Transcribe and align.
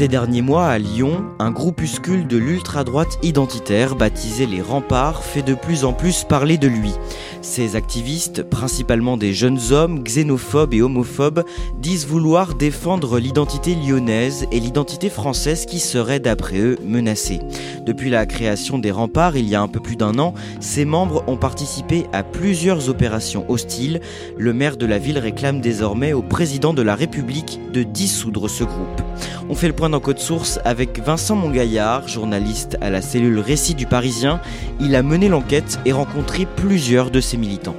Ces 0.00 0.08
derniers 0.08 0.40
mois, 0.40 0.68
à 0.68 0.78
Lyon, 0.78 1.26
un 1.38 1.50
groupuscule 1.50 2.26
de 2.26 2.38
l'ultra-droite 2.38 3.18
identitaire 3.22 3.96
baptisé 3.96 4.46
les 4.46 4.62
Remparts 4.62 5.22
fait 5.22 5.42
de 5.42 5.52
plus 5.52 5.84
en 5.84 5.92
plus 5.92 6.24
parler 6.24 6.56
de 6.56 6.68
lui. 6.68 6.94
Ces 7.42 7.76
activistes, 7.76 8.42
principalement 8.42 9.18
des 9.18 9.34
jeunes 9.34 9.60
hommes 9.72 10.02
xénophobes 10.02 10.72
et 10.72 10.80
homophobes, 10.80 11.44
disent 11.82 12.06
vouloir 12.06 12.54
défendre 12.54 13.18
l'identité 13.18 13.74
lyonnaise 13.74 14.46
et 14.50 14.58
l'identité 14.58 15.10
française 15.10 15.66
qui 15.66 15.78
serait, 15.78 16.18
d'après 16.18 16.60
eux, 16.60 16.78
menacée. 16.82 17.40
Depuis 17.84 18.08
la 18.08 18.24
création 18.24 18.78
des 18.78 18.90
Remparts, 18.92 19.36
il 19.36 19.50
y 19.50 19.54
a 19.54 19.60
un 19.60 19.68
peu 19.68 19.80
plus 19.80 19.96
d'un 19.96 20.18
an, 20.18 20.32
ces 20.60 20.86
membres 20.86 21.24
ont 21.26 21.36
participé 21.36 22.06
à 22.14 22.22
plusieurs 22.22 22.88
opérations 22.88 23.44
hostiles. 23.50 24.00
Le 24.38 24.54
maire 24.54 24.78
de 24.78 24.86
la 24.86 24.96
ville 24.96 25.18
réclame 25.18 25.60
désormais 25.60 26.14
au 26.14 26.22
président 26.22 26.72
de 26.72 26.80
la 26.80 26.94
République 26.94 27.60
de 27.74 27.82
dissoudre 27.82 28.48
ce 28.48 28.64
groupe. 28.64 29.02
On 29.50 29.56
fait 29.56 29.66
le 29.66 29.74
point 29.74 29.89
dans 29.90 30.00
Code 30.00 30.18
Source 30.18 30.60
avec 30.64 31.00
Vincent 31.00 31.36
Mongaillard, 31.36 32.08
journaliste 32.08 32.78
à 32.80 32.90
la 32.90 33.02
cellule 33.02 33.40
Récit 33.40 33.74
du 33.74 33.86
Parisien. 33.86 34.40
Il 34.80 34.94
a 34.94 35.02
mené 35.02 35.28
l'enquête 35.28 35.78
et 35.84 35.92
rencontré 35.92 36.46
plusieurs 36.46 37.10
de 37.10 37.20
ses 37.20 37.36
militants. 37.36 37.76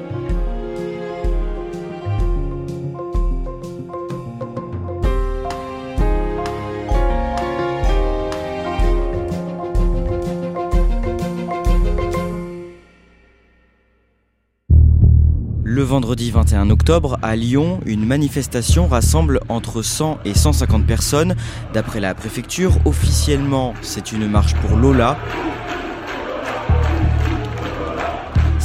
Vendredi 16.01 16.31
21 16.31 16.72
octobre, 16.72 17.19
à 17.22 17.35
Lyon, 17.35 17.79
une 17.85 18.07
manifestation 18.07 18.88
rassemble 18.88 19.39
entre 19.50 19.84
100 19.84 20.17
et 20.25 20.34
150 20.34 20.84
personnes. 20.84 21.35
D'après 21.75 22.00
la 22.00 22.16
préfecture, 22.16 22.79
officiellement, 22.85 23.75
c'est 23.84 24.12
une 24.12 24.28
marche 24.28 24.56
pour 24.56 24.78
Lola, 24.78 25.16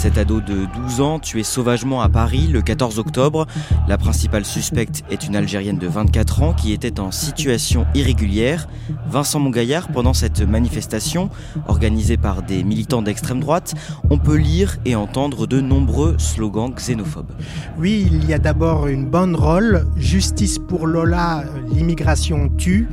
Cet 0.06 0.18
ado 0.18 0.40
de 0.40 0.66
12 0.84 1.00
ans 1.00 1.18
tué 1.18 1.42
sauvagement 1.42 2.00
à 2.00 2.08
Paris 2.08 2.46
le 2.46 2.62
14 2.62 3.00
octobre. 3.00 3.44
La 3.88 3.98
principale 3.98 4.44
suspecte 4.44 5.02
est 5.10 5.26
une 5.26 5.34
Algérienne 5.34 5.78
de 5.78 5.88
24 5.88 6.42
ans 6.44 6.54
qui 6.54 6.72
était 6.72 7.00
en 7.00 7.10
situation 7.10 7.88
irrégulière. 7.92 8.68
Vincent 9.08 9.40
Mongaillard, 9.40 9.88
pendant 9.88 10.14
cette 10.14 10.42
manifestation, 10.42 11.28
organisée 11.66 12.18
par 12.18 12.44
des 12.44 12.62
militants 12.62 13.02
d'extrême 13.02 13.40
droite, 13.40 13.74
on 14.08 14.18
peut 14.18 14.36
lire 14.36 14.76
et 14.84 14.94
entendre 14.94 15.48
de 15.48 15.60
nombreux 15.60 16.14
slogans 16.18 16.72
xénophobes. 16.72 17.32
Oui, 17.76 18.06
il 18.08 18.30
y 18.30 18.32
a 18.32 18.38
d'abord 18.38 18.86
une 18.86 19.06
bonne 19.06 19.34
rôle, 19.34 19.88
justice 19.96 20.60
pour 20.60 20.86
Lola, 20.86 21.42
l'immigration 21.68 22.48
tue. 22.56 22.88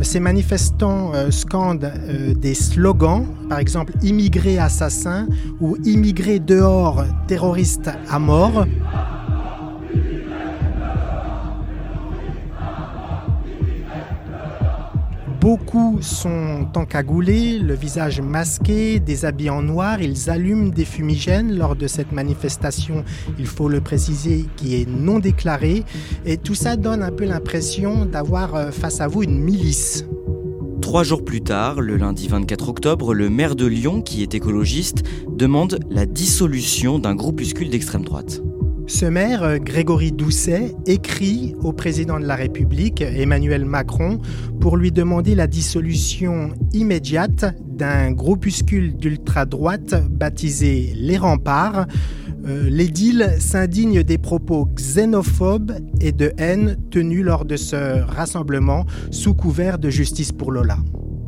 Ces 0.00 0.20
manifestants 0.20 1.12
euh, 1.14 1.30
scandent 1.30 1.92
euh, 2.08 2.34
des 2.34 2.54
slogans, 2.54 3.26
par 3.48 3.58
exemple 3.58 3.92
immigré 4.02 4.58
assassin 4.58 5.26
ou 5.60 5.76
immigré 5.84 6.38
dehors 6.40 7.04
terroriste 7.28 7.90
à 8.08 8.18
mort. 8.18 8.66
Beaucoup 15.42 15.98
sont 16.02 16.68
encagoulés, 16.76 17.58
le 17.58 17.74
visage 17.74 18.20
masqué, 18.20 19.00
des 19.00 19.24
habits 19.24 19.50
en 19.50 19.60
noir. 19.60 20.00
Ils 20.00 20.30
allument 20.30 20.68
des 20.68 20.84
fumigènes 20.84 21.58
lors 21.58 21.74
de 21.74 21.88
cette 21.88 22.12
manifestation, 22.12 23.02
il 23.40 23.48
faut 23.48 23.68
le 23.68 23.80
préciser, 23.80 24.46
qui 24.56 24.76
est 24.76 24.88
non 24.88 25.18
déclarée. 25.18 25.82
Et 26.24 26.36
tout 26.36 26.54
ça 26.54 26.76
donne 26.76 27.02
un 27.02 27.10
peu 27.10 27.24
l'impression 27.24 28.06
d'avoir 28.06 28.54
euh, 28.54 28.70
face 28.70 29.00
à 29.00 29.08
vous 29.08 29.24
une 29.24 29.40
milice. 29.40 30.06
Trois 30.80 31.02
jours 31.02 31.24
plus 31.24 31.40
tard, 31.40 31.80
le 31.80 31.96
lundi 31.96 32.28
24 32.28 32.68
octobre, 32.68 33.12
le 33.12 33.28
maire 33.28 33.56
de 33.56 33.66
Lyon, 33.66 34.00
qui 34.00 34.22
est 34.22 34.36
écologiste, 34.36 35.02
demande 35.28 35.80
la 35.90 36.06
dissolution 36.06 37.00
d'un 37.00 37.16
groupuscule 37.16 37.68
d'extrême 37.68 38.04
droite. 38.04 38.40
Ce 38.86 39.06
maire, 39.06 39.42
euh, 39.44 39.58
Grégory 39.58 40.12
Doucet, 40.12 40.74
écrit 40.86 41.54
au 41.62 41.72
président 41.72 42.18
de 42.18 42.24
la 42.24 42.34
République, 42.34 43.00
Emmanuel 43.00 43.64
Macron, 43.64 44.20
pour 44.60 44.76
lui 44.76 44.90
demander 44.90 45.34
la 45.34 45.46
dissolution 45.46 46.50
immédiate 46.72 47.56
d'un 47.64 48.10
groupuscule 48.10 48.96
d'ultra-droite 48.96 49.94
baptisé 50.10 50.92
Les 50.96 51.16
Remparts. 51.16 51.86
Euh, 52.46 52.68
L'édile 52.68 53.34
s'indigne 53.38 54.02
des 54.02 54.18
propos 54.18 54.66
xénophobes 54.74 55.72
et 56.00 56.12
de 56.12 56.32
haine 56.36 56.76
tenus 56.90 57.24
lors 57.24 57.44
de 57.44 57.56
ce 57.56 58.02
rassemblement 58.02 58.84
sous 59.10 59.34
couvert 59.34 59.78
de 59.78 59.90
justice 59.90 60.32
pour 60.32 60.50
Lola. 60.50 60.78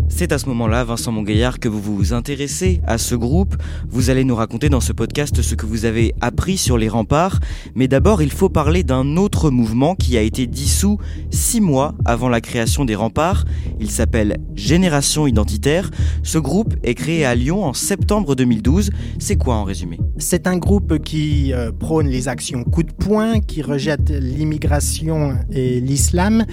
C'est 0.09 0.33
à 0.33 0.39
ce 0.39 0.47
moment-là, 0.47 0.85
Vincent 0.85 1.11
Mongaillard, 1.11 1.59
que 1.59 1.69
vous 1.69 1.81
vous 1.81 2.13
intéressez 2.13 2.81
à 2.87 2.99
ce 2.99 3.15
groupe. 3.15 3.57
Vous 3.89 4.11
allez 4.11 4.25
nous 4.25 4.37
raconter 4.37 4.69
dans 4.69 4.81
ce 4.81 4.93
podcast 4.93 5.43
ce 5.43 5.55
que 5.55 5.67
vous 5.67 5.87
avez 5.87 6.15
appris 6.21 6.57
sur 6.57 6.79
les 6.79 6.89
remparts. 6.89 7.41
Mais 7.75 7.89
d'abord, 7.89 8.23
il 8.23 8.31
faut 8.31 8.49
parler 8.49 8.85
d'un 8.85 9.17
autre 9.17 9.51
mouvement 9.51 9.95
qui 9.95 10.17
a 10.17 10.21
été 10.21 10.47
dissous 10.47 10.99
six 11.31 11.61
mois 11.61 11.95
avant 12.05 12.29
la 12.29 12.41
création 12.41 12.85
des 12.85 12.95
remparts. 12.95 13.45
Il 13.81 13.91
s'appelle 13.91 14.37
Génération 14.55 15.27
Identitaire. 15.27 15.91
Ce 16.23 16.39
groupe 16.39 16.75
est 16.83 16.95
créé 16.95 17.25
à 17.25 17.35
Lyon 17.35 17.65
en 17.65 17.73
septembre 17.73 18.37
2012. 18.37 18.91
C'est 19.19 19.37
quoi 19.37 19.57
en 19.57 19.65
résumé? 19.65 19.99
C'est 20.19 20.47
un 20.47 20.59
groupe 20.59 20.99
qui 21.03 21.53
euh, 21.53 21.73
prône 21.73 22.07
les 22.07 22.29
actions 22.29 22.63
coup 22.63 22.83
de 22.83 22.93
poing, 22.93 23.41
qui 23.41 23.63
rejette 23.63 24.11
l'immigration 24.11 25.37
et 25.51 25.81
l'islam 25.81 26.45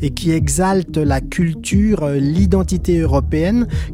et 0.00 0.10
qui 0.10 0.30
exalte 0.30 0.96
la 0.96 1.20
culture, 1.20 2.04
euh, 2.04 2.16
l'identité 2.16 2.99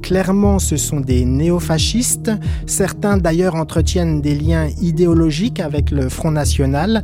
Clairement, 0.03 0.59
ce 0.59 0.77
sont 0.77 1.01
des 1.01 1.25
néofascistes. 1.25 2.31
Certains 2.67 3.17
d'ailleurs 3.17 3.55
entretiennent 3.55 4.21
des 4.21 4.35
liens 4.35 4.69
idéologiques 4.81 5.61
avec 5.61 5.91
le 5.91 6.09
Front 6.09 6.31
National. 6.31 7.03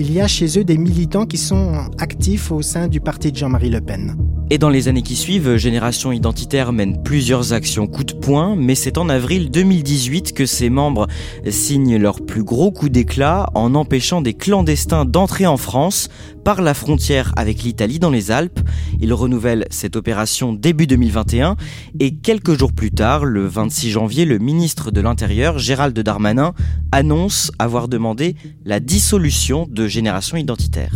Il 0.00 0.12
y 0.12 0.20
a 0.20 0.28
chez 0.28 0.60
eux 0.60 0.62
des 0.62 0.78
militants 0.78 1.26
qui 1.26 1.38
sont 1.38 1.72
actifs 1.98 2.52
au 2.52 2.62
sein 2.62 2.86
du 2.86 3.00
parti 3.00 3.32
de 3.32 3.36
Jean-Marie 3.36 3.68
Le 3.68 3.80
Pen. 3.80 4.16
Et 4.50 4.56
dans 4.56 4.70
les 4.70 4.88
années 4.88 5.02
qui 5.02 5.16
suivent, 5.16 5.56
Génération 5.56 6.10
Identitaire 6.10 6.72
mène 6.72 7.02
plusieurs 7.02 7.52
actions 7.52 7.86
coup 7.86 8.04
de 8.04 8.14
poing, 8.14 8.56
mais 8.56 8.74
c'est 8.74 8.96
en 8.96 9.10
avril 9.10 9.50
2018 9.50 10.32
que 10.32 10.46
ses 10.46 10.70
membres 10.70 11.06
signent 11.50 11.98
leur 11.98 12.24
plus 12.24 12.44
gros 12.44 12.70
coup 12.70 12.88
d'éclat 12.88 13.50
en 13.54 13.74
empêchant 13.74 14.22
des 14.22 14.32
clandestins 14.32 15.04
d'entrer 15.04 15.46
en 15.46 15.58
France 15.58 16.08
par 16.44 16.62
la 16.62 16.72
frontière 16.72 17.34
avec 17.36 17.62
l'Italie 17.62 17.98
dans 17.98 18.08
les 18.08 18.30
Alpes. 18.30 18.60
Ils 19.00 19.12
renouvellent 19.12 19.66
cette 19.68 19.96
opération 19.96 20.54
début 20.54 20.86
2021 20.86 21.56
et 22.00 22.14
quelques 22.14 22.58
jours 22.58 22.72
plus 22.72 22.90
tard, 22.90 23.26
le 23.26 23.46
26 23.46 23.90
janvier, 23.90 24.24
le 24.24 24.38
ministre 24.38 24.90
de 24.90 25.02
l'Intérieur, 25.02 25.58
Gérald 25.58 25.98
Darmanin, 25.98 26.54
annonce 26.90 27.52
avoir 27.58 27.86
demandé 27.86 28.34
la 28.64 28.80
dissolution 28.80 29.68
de 29.70 29.87
Génération 29.88 30.36
Identitaire. 30.36 30.92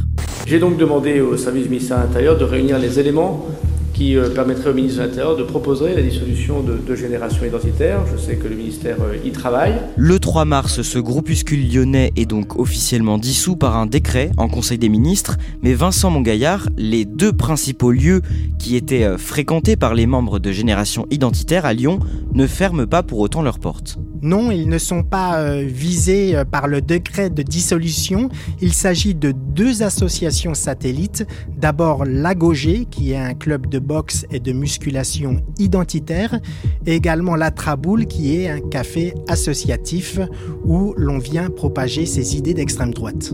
J'ai 0.47 0.59
donc 0.59 0.77
demandé 0.77 1.21
au 1.21 1.37
service 1.37 1.65
du 1.65 1.69
ministère 1.71 1.99
de 1.99 2.03
l'Intérieur 2.05 2.39
de 2.39 2.45
réunir 2.45 2.79
les 2.79 2.99
éléments 2.99 3.47
qui 3.93 4.17
euh, 4.17 4.31
permettrait 4.31 4.71
au 4.71 4.75
ministre 4.75 5.03
de 5.03 5.07
l'Intérieur 5.07 5.37
de 5.37 5.43
proposer 5.43 5.95
la 5.95 6.03
dissolution 6.03 6.63
de, 6.63 6.77
de 6.77 6.95
générations 6.95 7.45
identitaires. 7.45 8.01
Je 8.13 8.21
sais 8.21 8.37
que 8.37 8.49
le 8.49 8.57
ministère 8.57 8.97
euh, 9.03 9.17
y 9.25 9.31
travaille. 9.31 9.75
Le 9.97 10.19
3 10.19 10.45
mars, 10.45 10.83
ce 10.83 10.99
groupuscule 10.99 11.73
lyonnais 11.73 12.13
est 12.17 12.27
donc 12.27 12.59
officiellement 12.59 13.19
dissous 13.19 13.57
par 13.57 13.77
un 13.77 13.87
décret 13.87 14.31
en 14.37 14.49
Conseil 14.49 14.79
des 14.79 14.89
ministres, 14.89 15.37
mais 15.63 15.75
Vincent 15.75 16.11
Mongaillard, 16.11 16.69
les 16.77 17.05
deux 17.05 17.33
principaux 17.33 17.93
lieux 17.93 18.23
qui 18.59 18.77
étaient 18.77 19.05
euh, 19.05 19.19
fréquentés 19.19 19.77
par 19.77 19.95
les 19.95 20.07
membres 20.07 20.39
de 20.39 20.53
Génération 20.53 21.07
Identitaire 21.11 21.67
à 21.67 21.73
Lyon 21.73 21.99
ne 22.33 22.47
ferment 22.47 22.87
pas 22.87 23.03
pour 23.03 23.21
autant 23.21 23.43
leurs 23.43 23.59
portes. 23.59 23.99
Non, 24.23 24.53
ils 24.53 24.69
ne 24.69 24.79
sont 24.79 25.03
pas 25.03 25.57
visés 25.63 26.41
par 26.51 26.69
le 26.69 26.81
décret 26.81 27.29
de 27.29 27.43
dissolution. 27.43 28.29
Il 28.61 28.73
s'agit 28.73 29.15
de 29.15 29.33
deux 29.33 29.83
associations 29.83 30.55
satellites. 30.55 31.27
D'abord 31.59 32.05
l'Agogé, 32.05 32.87
qui 32.91 33.13
est 33.13 33.17
un 33.17 33.35
club 33.35 33.67
de 33.67 33.81
boxe 33.81 34.25
et 34.31 34.39
de 34.39 34.53
musculation 34.53 35.43
identitaire, 35.59 36.39
et 36.87 36.95
également 36.95 37.35
la 37.35 37.51
Traboule 37.51 38.07
qui 38.07 38.37
est 38.37 38.49
un 38.49 38.61
café 38.61 39.13
associatif 39.29 40.21
où 40.65 40.95
l'on 40.97 41.19
vient 41.19 41.51
propager 41.51 42.07
ses 42.07 42.37
idées 42.37 42.55
d'extrême 42.55 42.95
droite. 42.95 43.33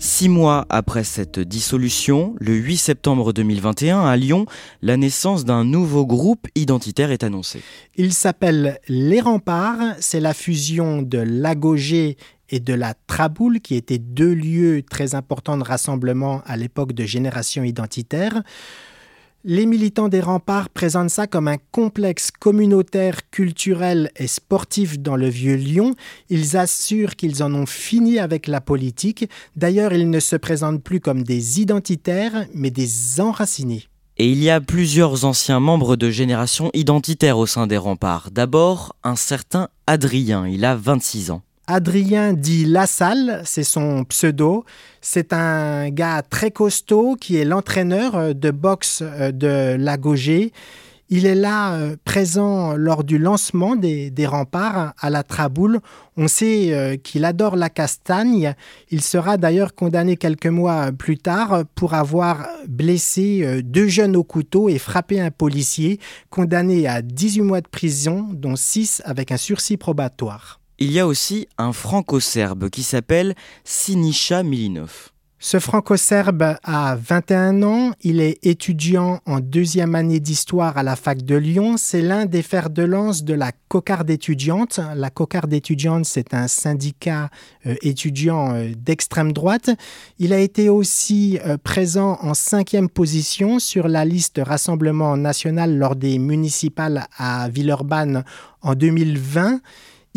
Six 0.00 0.28
mois 0.28 0.64
après 0.68 1.02
cette 1.02 1.40
dissolution, 1.40 2.36
le 2.38 2.54
8 2.54 2.76
septembre 2.76 3.32
2021, 3.32 4.06
à 4.06 4.16
Lyon, 4.16 4.46
la 4.80 4.96
naissance 4.96 5.44
d'un 5.44 5.64
nouveau 5.64 6.06
groupe 6.06 6.46
identitaire 6.54 7.10
est 7.10 7.24
annoncée. 7.24 7.62
Il 7.96 8.12
s'appelle 8.12 8.78
Les 8.86 9.20
Remparts, 9.20 9.96
c'est 9.98 10.20
la 10.20 10.34
fusion 10.34 11.02
de 11.02 11.18
l'Agogé 11.18 12.16
et 12.48 12.60
de 12.60 12.74
la 12.74 12.94
Traboule, 13.08 13.60
qui 13.60 13.74
étaient 13.74 13.98
deux 13.98 14.32
lieux 14.32 14.84
très 14.88 15.16
importants 15.16 15.58
de 15.58 15.64
rassemblement 15.64 16.42
à 16.46 16.56
l'époque 16.56 16.92
de 16.92 17.04
génération 17.04 17.64
identitaire. 17.64 18.42
Les 19.50 19.64
militants 19.64 20.10
des 20.10 20.20
remparts 20.20 20.68
présentent 20.68 21.08
ça 21.08 21.26
comme 21.26 21.48
un 21.48 21.56
complexe 21.72 22.30
communautaire, 22.30 23.30
culturel 23.30 24.10
et 24.16 24.26
sportif 24.26 24.98
dans 24.98 25.16
le 25.16 25.30
vieux 25.30 25.54
Lyon. 25.54 25.94
Ils 26.28 26.58
assurent 26.58 27.16
qu'ils 27.16 27.42
en 27.42 27.54
ont 27.54 27.64
fini 27.64 28.18
avec 28.18 28.46
la 28.46 28.60
politique. 28.60 29.26
D'ailleurs, 29.56 29.94
ils 29.94 30.10
ne 30.10 30.20
se 30.20 30.36
présentent 30.36 30.82
plus 30.82 31.00
comme 31.00 31.22
des 31.22 31.62
identitaires, 31.62 32.44
mais 32.52 32.70
des 32.70 33.22
enracinés. 33.22 33.84
Et 34.18 34.30
il 34.30 34.42
y 34.42 34.50
a 34.50 34.60
plusieurs 34.60 35.24
anciens 35.24 35.60
membres 35.60 35.96
de 35.96 36.10
génération 36.10 36.70
identitaire 36.74 37.38
au 37.38 37.46
sein 37.46 37.66
des 37.66 37.78
remparts. 37.78 38.30
D'abord, 38.30 38.96
un 39.02 39.16
certain 39.16 39.68
Adrien, 39.86 40.46
il 40.46 40.66
a 40.66 40.76
26 40.76 41.30
ans. 41.30 41.40
Adrien 41.70 42.32
dit 42.32 42.64
Lassalle, 42.64 43.42
c'est 43.44 43.62
son 43.62 44.04
pseudo. 44.04 44.64
C'est 45.02 45.34
un 45.34 45.90
gars 45.90 46.22
très 46.22 46.50
costaud 46.50 47.14
qui 47.20 47.36
est 47.36 47.44
l'entraîneur 47.44 48.16
euh, 48.16 48.32
de 48.32 48.50
boxe 48.50 49.02
euh, 49.02 49.32
de 49.32 49.76
Lagauger. 49.76 50.54
Il 51.10 51.26
est 51.26 51.34
là 51.34 51.74
euh, 51.74 51.96
présent 52.06 52.74
lors 52.74 53.04
du 53.04 53.18
lancement 53.18 53.76
des, 53.76 54.10
remparts 54.26 54.94
à 54.98 55.10
la 55.10 55.22
Traboule. 55.22 55.80
On 56.16 56.26
sait 56.26 56.98
qu'il 57.04 57.26
adore 57.26 57.54
la 57.54 57.68
castagne. 57.68 58.54
Il 58.90 59.02
sera 59.02 59.36
d'ailleurs 59.36 59.74
condamné 59.74 60.16
quelques 60.16 60.46
mois 60.46 60.90
plus 60.90 61.18
tard 61.18 61.64
pour 61.74 61.92
avoir 61.92 62.48
blessé 62.66 63.62
deux 63.62 63.88
jeunes 63.88 64.16
au 64.16 64.24
couteau 64.24 64.70
et 64.70 64.78
frappé 64.78 65.20
un 65.20 65.30
policier, 65.30 66.00
condamné 66.30 66.86
à 66.88 67.02
18 67.02 67.42
mois 67.42 67.60
de 67.60 67.68
prison, 67.68 68.26
dont 68.32 68.56
6 68.56 69.02
avec 69.04 69.32
un 69.32 69.36
sursis 69.36 69.76
probatoire. 69.76 70.60
Il 70.80 70.92
y 70.92 71.00
a 71.00 71.08
aussi 71.08 71.48
un 71.58 71.72
franco-serbe 71.72 72.70
qui 72.70 72.84
s'appelle 72.84 73.34
Sinisha 73.64 74.44
Milinov. 74.44 75.10
Ce 75.40 75.58
franco-serbe 75.58 76.56
a 76.62 76.96
21 76.96 77.62
ans, 77.62 77.92
il 78.02 78.20
est 78.20 78.44
étudiant 78.44 79.20
en 79.24 79.40
deuxième 79.40 79.96
année 79.96 80.20
d'histoire 80.20 80.76
à 80.78 80.84
la 80.84 80.94
fac 80.94 81.22
de 81.22 81.34
Lyon. 81.34 81.76
C'est 81.76 82.02
l'un 82.02 82.26
des 82.26 82.42
fers 82.42 82.70
de 82.70 82.82
lance 82.82 83.24
de 83.24 83.34
la 83.34 83.50
cocarde 83.68 84.10
étudiante. 84.10 84.80
La 84.96 85.10
cocarde 85.10 85.52
étudiante, 85.52 86.06
c'est 86.06 86.34
un 86.34 86.48
syndicat 86.48 87.30
euh, 87.66 87.74
étudiant 87.82 88.54
euh, 88.54 88.72
d'extrême 88.76 89.32
droite. 89.32 89.70
Il 90.18 90.32
a 90.32 90.38
été 90.38 90.68
aussi 90.68 91.38
euh, 91.44 91.56
présent 91.56 92.18
en 92.20 92.34
cinquième 92.34 92.88
position 92.88 93.60
sur 93.60 93.86
la 93.86 94.04
liste 94.04 94.40
Rassemblement 94.44 95.16
national 95.16 95.76
lors 95.76 95.94
des 95.94 96.18
municipales 96.18 97.06
à 97.16 97.48
Villeurbanne 97.48 98.24
en 98.62 98.74
2020. 98.74 99.60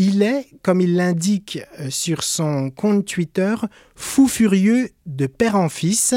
Il 0.04 0.24
est, 0.24 0.48
comme 0.64 0.82
il 0.82 0.96
l'indique 0.96 1.60
euh, 1.80 1.92
sur 1.92 2.24
son 2.24 2.72
compte 2.72 3.06
Twitter, 3.06 3.54
fou 3.94 4.28
furieux 4.28 4.90
de 5.06 5.28
père 5.28 5.56
en 5.56 5.70
fils. 5.70 6.16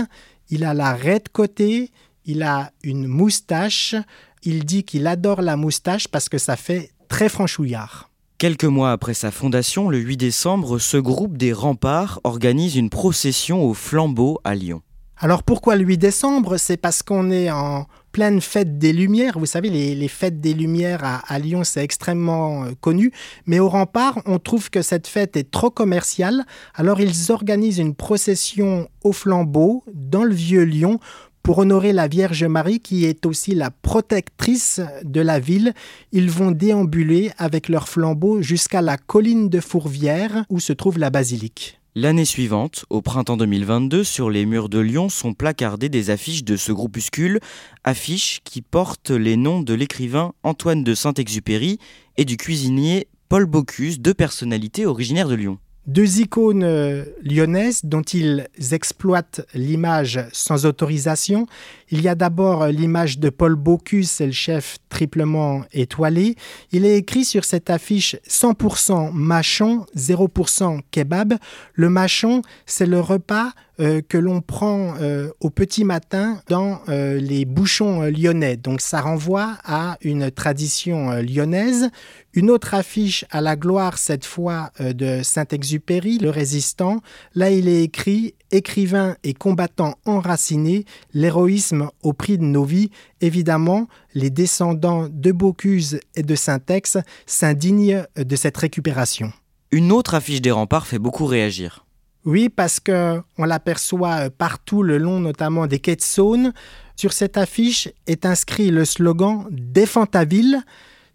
Il 0.48 0.64
a 0.64 0.72
la 0.72 0.94
raide 0.94 1.28
côté, 1.30 1.90
il 2.24 2.42
a 2.42 2.72
une 2.82 3.06
moustache. 3.06 3.94
Il 4.42 4.64
dit 4.64 4.84
qu'il 4.84 5.06
adore 5.06 5.42
la 5.42 5.58
moustache 5.58 6.08
parce 6.08 6.30
que 6.30 6.38
ça 6.38 6.56
fait 6.56 6.92
très 7.10 7.28
franchouillard. 7.28 8.10
Quelques 8.38 8.64
mois 8.64 8.90
après 8.90 9.12
sa 9.12 9.30
fondation, 9.30 9.90
le 9.90 9.98
8 9.98 10.16
décembre, 10.16 10.78
ce 10.78 10.96
groupe 10.96 11.36
des 11.36 11.52
remparts 11.52 12.20
organise 12.24 12.76
une 12.76 12.88
procession 12.88 13.62
au 13.62 13.74
flambeau 13.74 14.40
à 14.44 14.54
Lyon. 14.54 14.80
Alors 15.18 15.42
pourquoi 15.42 15.76
le 15.76 15.84
8 15.84 15.98
décembre? 15.98 16.56
C'est 16.56 16.76
parce 16.76 17.02
qu'on 17.02 17.30
est 17.30 17.50
en 17.50 17.86
pleine 18.10 18.40
fête 18.40 18.78
des 18.78 18.92
Lumières. 18.92 19.38
Vous 19.38 19.46
savez, 19.46 19.70
les, 19.70 20.08
fêtes 20.08 20.40
des 20.40 20.54
Lumières 20.54 21.22
à, 21.26 21.38
Lyon, 21.38 21.64
c'est 21.64 21.82
extrêmement 21.82 22.64
euh, 22.64 22.70
connu. 22.80 23.12
Mais 23.46 23.58
au 23.58 23.68
rempart, 23.68 24.20
on 24.26 24.38
trouve 24.38 24.70
que 24.70 24.82
cette 24.82 25.06
fête 25.06 25.36
est 25.36 25.50
trop 25.50 25.70
commerciale. 25.70 26.44
Alors 26.74 27.00
ils 27.00 27.30
organisent 27.30 27.78
une 27.78 27.94
procession 27.94 28.88
au 29.02 29.12
flambeau 29.12 29.84
dans 29.92 30.24
le 30.24 30.34
vieux 30.34 30.62
Lyon 30.62 31.00
pour 31.42 31.58
honorer 31.58 31.92
la 31.92 32.08
Vierge 32.08 32.44
Marie 32.44 32.80
qui 32.80 33.04
est 33.04 33.26
aussi 33.26 33.54
la 33.54 33.70
protectrice 33.70 34.80
de 35.04 35.20
la 35.20 35.38
ville. 35.38 35.74
Ils 36.10 36.30
vont 36.30 36.50
déambuler 36.50 37.32
avec 37.36 37.68
leur 37.68 37.88
flambeau 37.88 38.42
jusqu'à 38.42 38.80
la 38.80 38.96
colline 38.96 39.48
de 39.48 39.60
Fourvière 39.60 40.44
où 40.48 40.58
se 40.58 40.72
trouve 40.72 40.98
la 40.98 41.10
basilique. 41.10 41.80
L'année 41.96 42.24
suivante, 42.24 42.86
au 42.90 43.02
printemps 43.02 43.36
2022, 43.36 44.02
sur 44.02 44.28
les 44.28 44.46
murs 44.46 44.68
de 44.68 44.80
Lyon 44.80 45.08
sont 45.08 45.32
placardées 45.32 45.88
des 45.88 46.10
affiches 46.10 46.42
de 46.42 46.56
ce 46.56 46.72
groupuscule, 46.72 47.38
affiches 47.84 48.40
qui 48.42 48.62
portent 48.62 49.12
les 49.12 49.36
noms 49.36 49.62
de 49.62 49.74
l'écrivain 49.74 50.32
Antoine 50.42 50.82
de 50.82 50.92
Saint-Exupéry 50.92 51.78
et 52.16 52.24
du 52.24 52.36
cuisinier 52.36 53.06
Paul 53.28 53.46
Bocuse, 53.46 54.00
deux 54.00 54.12
personnalités 54.12 54.86
originaires 54.86 55.28
de 55.28 55.36
Lyon. 55.36 55.58
Deux 55.86 56.20
icônes 56.20 56.64
euh, 56.64 57.04
lyonnaises 57.22 57.82
dont 57.84 58.02
ils 58.02 58.48
exploitent 58.72 59.46
l'image 59.54 60.18
sans 60.32 60.66
autorisation. 60.66 61.46
Il 61.94 62.02
y 62.02 62.08
a 62.08 62.16
d'abord 62.16 62.62
euh, 62.62 62.70
l'image 62.72 63.20
de 63.20 63.30
Paul 63.30 63.54
Bocuse, 63.54 64.10
c'est 64.10 64.26
le 64.26 64.32
chef 64.32 64.78
triplement 64.88 65.62
étoilé. 65.72 66.34
Il 66.72 66.84
est 66.84 66.96
écrit 66.96 67.24
sur 67.24 67.44
cette 67.44 67.70
affiche 67.70 68.16
100% 68.28 69.12
machon, 69.12 69.86
0% 69.96 70.80
kebab. 70.90 71.34
Le 71.74 71.88
machon, 71.88 72.42
c'est 72.66 72.86
le 72.86 72.98
repas 72.98 73.52
euh, 73.78 74.00
que 74.08 74.18
l'on 74.18 74.40
prend 74.40 74.94
au 75.40 75.50
petit 75.50 75.84
matin 75.84 76.40
dans 76.48 76.80
les 76.88 77.44
bouchons 77.44 78.02
lyonnais. 78.02 78.56
Donc 78.56 78.80
ça 78.80 79.00
renvoie 79.00 79.56
à 79.64 79.96
une 80.02 80.30
tradition 80.30 81.10
lyonnaise. 81.12 81.90
Une 82.32 82.50
autre 82.50 82.74
affiche 82.74 83.24
à 83.30 83.40
la 83.40 83.54
gloire, 83.54 83.98
cette 83.98 84.24
fois 84.24 84.72
de 84.80 85.22
Saint-Exupéry, 85.22 86.18
le 86.18 86.30
résistant. 86.30 87.00
Là, 87.34 87.50
il 87.50 87.68
est 87.68 87.82
écrit 87.82 88.34
Écrivain 88.54 89.16
et 89.24 89.34
combattant 89.34 89.96
enraciné, 90.04 90.84
l'héroïsme 91.12 91.83
au 92.02 92.12
prix 92.12 92.38
de 92.38 92.44
nos 92.44 92.64
vies. 92.64 92.90
Évidemment, 93.20 93.88
les 94.14 94.30
descendants 94.30 95.08
de 95.10 95.32
Bocuse 95.32 96.00
et 96.14 96.22
de 96.22 96.34
Saint-Ex 96.34 96.98
s'indignent 97.26 98.04
de 98.16 98.36
cette 98.36 98.56
récupération. 98.56 99.32
Une 99.70 99.92
autre 99.92 100.14
affiche 100.14 100.40
des 100.40 100.50
remparts 100.50 100.86
fait 100.86 100.98
beaucoup 100.98 101.26
réagir. 101.26 101.84
Oui, 102.24 102.48
parce 102.48 102.80
que 102.80 103.20
on 103.36 103.44
l'aperçoit 103.44 104.30
partout 104.30 104.82
le 104.82 104.98
long, 104.98 105.20
notamment 105.20 105.66
des 105.66 105.78
quais 105.78 105.96
de 105.96 106.02
Saône. 106.02 106.52
Sur 106.96 107.12
cette 107.12 107.36
affiche 107.36 107.88
est 108.06 108.24
inscrit 108.24 108.70
le 108.70 108.84
slogan 108.84 109.46
Défends 109.50 110.06
ta 110.06 110.24
ville. 110.24 110.62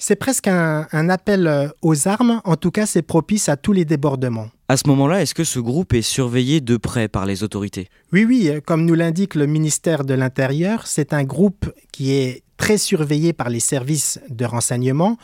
C'est 0.02 0.16
presque 0.16 0.48
un, 0.48 1.10
appel 1.10 1.46
euh, 1.46 1.68
aux 1.82 2.08
armes, 2.08 2.42
en 2.46 2.56
tout 2.56 2.72
cas 2.72 2.86
c'est 2.86 3.02
propice 3.02 3.50
à 3.50 3.58
tous 3.58 3.74
les 3.74 3.84
débordements. 3.84 4.48
À 4.70 4.78
ce 4.78 4.88
moment-là, 4.88 5.22
est-ce 5.22 5.36
que 5.36 5.44
ce 5.44 5.60
groupe 5.60 5.94
est 5.94 6.02
surveillé 6.02 6.62
de 6.62 6.78
près 6.78 7.10
par 7.10 7.26
les 7.26 7.44
autorités? 7.44 7.90
Oui, 8.14 8.24
oui, 8.24 8.48
euh, 8.48 8.62
comme 8.62 8.86
nous 8.86 8.94
l'indique 8.94 9.36
le 9.36 9.46
ministère 9.46 10.06
de 10.06 10.14
l'Intérieur, 10.14 10.88
c'est 10.88 11.12
un 11.12 11.26
groupe 11.26 11.70
qui 11.92 12.14
est 12.14 12.44
très 12.56 12.78
surveillé 12.78 13.34
par 13.34 13.50
les 13.50 13.60
services 13.60 14.22
de 14.30 14.46
renseignement. 14.46 15.18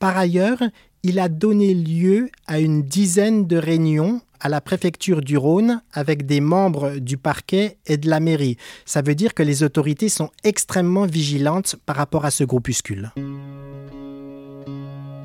Par 0.00 0.16
ailleurs, 0.16 0.58
il 1.04 1.20
a 1.20 1.28
donné 1.28 1.72
lieu 1.72 2.28
à 2.48 2.58
une 2.58 2.82
dizaine 2.82 3.46
de 3.46 3.56
réunions 3.56 4.22
à 4.40 4.48
la 4.48 4.60
préfecture 4.60 5.20
du 5.20 5.36
Rhône 5.36 5.82
avec 5.92 6.26
des 6.26 6.40
membres 6.40 6.96
du 6.98 7.16
parquet 7.16 7.78
et 7.86 7.96
de 7.96 8.10
la 8.10 8.18
mairie. 8.18 8.56
Ça 8.84 9.02
veut 9.02 9.14
dire 9.14 9.34
que 9.34 9.44
les 9.44 9.62
autorités 9.62 10.08
sont 10.08 10.30
extrêmement 10.42 11.06
vigilantes 11.06 11.76
par 11.86 11.94
rapport 11.94 12.24
à 12.24 12.32
ce 12.32 12.42
groupuscule. 12.42 13.12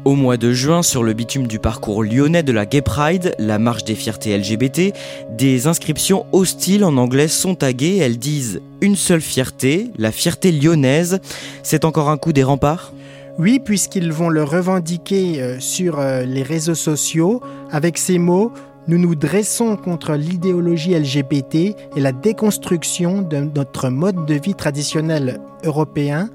Au 0.04 0.16
mois 0.16 0.38
de 0.38 0.52
juin, 0.52 0.82
sur 0.82 1.04
le 1.04 1.14
bitume 1.14 1.46
du 1.46 1.60
parcours 1.60 2.04
lyonnais 2.04 2.42
de 2.42 2.52
la 2.52 2.66
Gay 2.66 2.82
Pride, 2.82 3.36
la 3.38 3.60
marche 3.60 3.84
des 3.84 3.94
fiertés 3.94 4.36
LGBT, 4.36 4.94
des 5.38 5.68
inscriptions 5.68 6.26
hostiles 6.32 6.84
en 6.84 6.98
anglais 6.98 7.28
sont 7.28 7.54
taguées. 7.54 7.98
Elles 7.98 8.18
disent 8.18 8.62
une 8.82 8.96
seule 8.96 9.22
fierté, 9.22 9.92
la 10.00 10.12
fierté 10.12 10.52
lyonnaise. 10.52 11.20
C'est 11.62 11.86
encore 11.86 12.10
un 12.10 12.18
coup 12.18 12.34
des 12.34 12.44
remparts? 12.44 12.94
Oui, 13.38 13.60
puisqu'ils 13.60 14.12
vont 14.12 14.30
le 14.30 14.44
revendiquer 14.44 15.40
euh, 15.40 15.60
sur 15.60 16.00
euh, 16.00 16.24
les 16.24 16.42
réseaux 16.42 16.76
sociaux 16.76 17.40
avec 17.70 18.00
ces 18.00 18.18
mots 18.18 18.52
nous 18.88 18.98
nous 18.98 19.14
dressons 19.14 19.78
contre 19.78 20.14
l'idéologie 20.16 20.96
LGBT 20.96 21.56
et 21.56 22.00
la 22.00 22.12
déconstruction 22.12 23.22
de 23.22 23.38
notre 23.38 23.90
mode 23.90 24.26
de 24.26 24.34
vie 24.34 24.56
traditionnel 24.56 25.40
européen. 25.64 26.30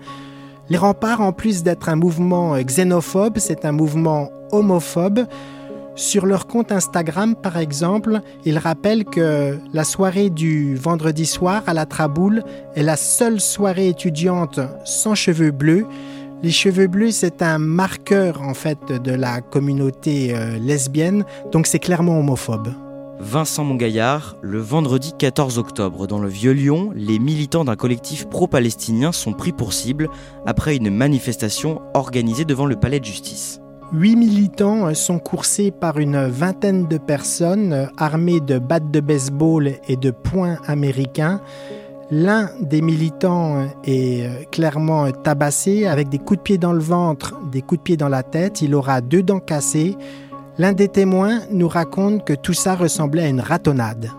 Les 0.68 0.78
remparts, 0.78 1.20
en 1.20 1.32
plus 1.32 1.62
d'être 1.62 1.88
un 1.88 1.96
mouvement 1.96 2.56
xénophobe, 2.60 3.38
c'est 3.38 3.64
un 3.64 3.72
mouvement 3.72 4.30
homophobe. 4.52 5.26
Sur 5.94 6.26
leur 6.26 6.46
compte 6.46 6.72
Instagram, 6.72 7.34
par 7.34 7.56
exemple, 7.56 8.20
ils 8.44 8.58
rappellent 8.58 9.04
que 9.04 9.58
la 9.72 9.84
soirée 9.84 10.28
du 10.28 10.74
vendredi 10.74 11.24
soir 11.24 11.62
à 11.66 11.72
la 11.72 11.86
Traboule 11.86 12.42
est 12.74 12.82
la 12.82 12.96
seule 12.96 13.40
soirée 13.40 13.88
étudiante 13.88 14.60
sans 14.84 15.14
cheveux 15.14 15.52
bleus. 15.52 15.86
Les 16.42 16.50
cheveux 16.50 16.86
bleus, 16.86 17.12
c'est 17.12 17.40
un 17.40 17.56
marqueur 17.58 18.42
en 18.42 18.52
fait 18.52 18.92
de 18.92 19.12
la 19.12 19.40
communauté 19.40 20.34
euh, 20.34 20.58
lesbienne, 20.58 21.24
donc 21.50 21.66
c'est 21.66 21.78
clairement 21.78 22.18
homophobe. 22.18 22.68
Vincent 23.18 23.64
Mongaillard, 23.64 24.36
le 24.42 24.60
vendredi 24.60 25.14
14 25.18 25.58
octobre, 25.58 26.06
dans 26.06 26.18
le 26.18 26.28
Vieux-Lyon, 26.28 26.92
les 26.94 27.18
militants 27.18 27.64
d'un 27.64 27.74
collectif 27.74 28.28
pro-palestinien 28.28 29.10
sont 29.10 29.32
pris 29.32 29.52
pour 29.52 29.72
cible 29.72 30.08
après 30.44 30.76
une 30.76 30.90
manifestation 30.90 31.80
organisée 31.94 32.44
devant 32.44 32.66
le 32.66 32.76
palais 32.76 33.00
de 33.00 33.06
justice. 33.06 33.60
Huit 33.92 34.16
militants 34.16 34.92
sont 34.94 35.18
coursés 35.18 35.70
par 35.70 35.98
une 35.98 36.26
vingtaine 36.26 36.88
de 36.88 36.98
personnes 36.98 37.88
armées 37.96 38.40
de 38.40 38.58
battes 38.58 38.90
de 38.90 39.00
baseball 39.00 39.70
et 39.88 39.96
de 39.96 40.10
poings 40.10 40.58
américains. 40.66 41.40
L'un 42.10 42.50
des 42.60 42.82
militants 42.82 43.66
est 43.84 44.50
clairement 44.50 45.10
tabassé 45.10 45.86
avec 45.86 46.08
des 46.08 46.18
coups 46.18 46.38
de 46.38 46.42
pied 46.42 46.58
dans 46.58 46.72
le 46.72 46.80
ventre, 46.80 47.34
des 47.50 47.62
coups 47.62 47.78
de 47.78 47.82
pied 47.82 47.96
dans 47.96 48.08
la 48.08 48.22
tête. 48.22 48.60
Il 48.60 48.74
aura 48.74 49.00
deux 49.00 49.22
dents 49.22 49.40
cassées. 49.40 49.96
L'un 50.58 50.72
des 50.72 50.88
témoins 50.88 51.40
nous 51.50 51.68
raconte 51.68 52.24
que 52.24 52.32
tout 52.32 52.54
ça 52.54 52.76
ressemblait 52.76 53.24
à 53.24 53.28
une 53.28 53.42
ratonnade. 53.42 54.10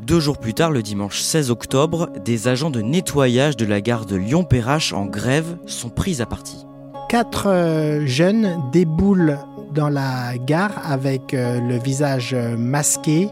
Deux 0.00 0.20
jours 0.20 0.38
plus 0.38 0.54
tard, 0.54 0.70
le 0.70 0.82
dimanche 0.82 1.20
16 1.20 1.50
octobre, 1.50 2.08
des 2.24 2.48
agents 2.48 2.70
de 2.70 2.80
nettoyage 2.80 3.58
de 3.58 3.66
la 3.66 3.82
gare 3.82 4.06
de 4.06 4.16
Lyon-Perrache 4.16 4.94
en 4.94 5.04
grève 5.04 5.58
sont 5.66 5.90
pris 5.90 6.22
à 6.22 6.26
partie. 6.26 6.66
Quatre 7.10 7.46
euh, 7.48 8.06
jeunes 8.06 8.58
déboulent 8.72 9.38
dans 9.74 9.90
la 9.90 10.38
gare 10.38 10.80
avec 10.82 11.34
euh, 11.34 11.60
le 11.60 11.76
visage 11.78 12.32
euh, 12.32 12.56
masqué, 12.56 13.28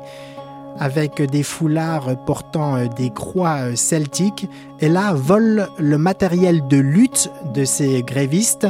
avec 0.79 1.23
des 1.23 1.43
foulards 1.43 2.25
portant 2.27 2.87
des 2.95 3.09
croix 3.09 3.75
celtiques, 3.75 4.47
et 4.81 4.91
là 4.91 5.15
volent 5.15 5.65
le 5.79 5.97
matériel 5.97 6.69
de 6.69 6.77
lutte 6.77 7.31
de 7.55 7.65
ces 7.65 8.03
grévistes 8.03 8.67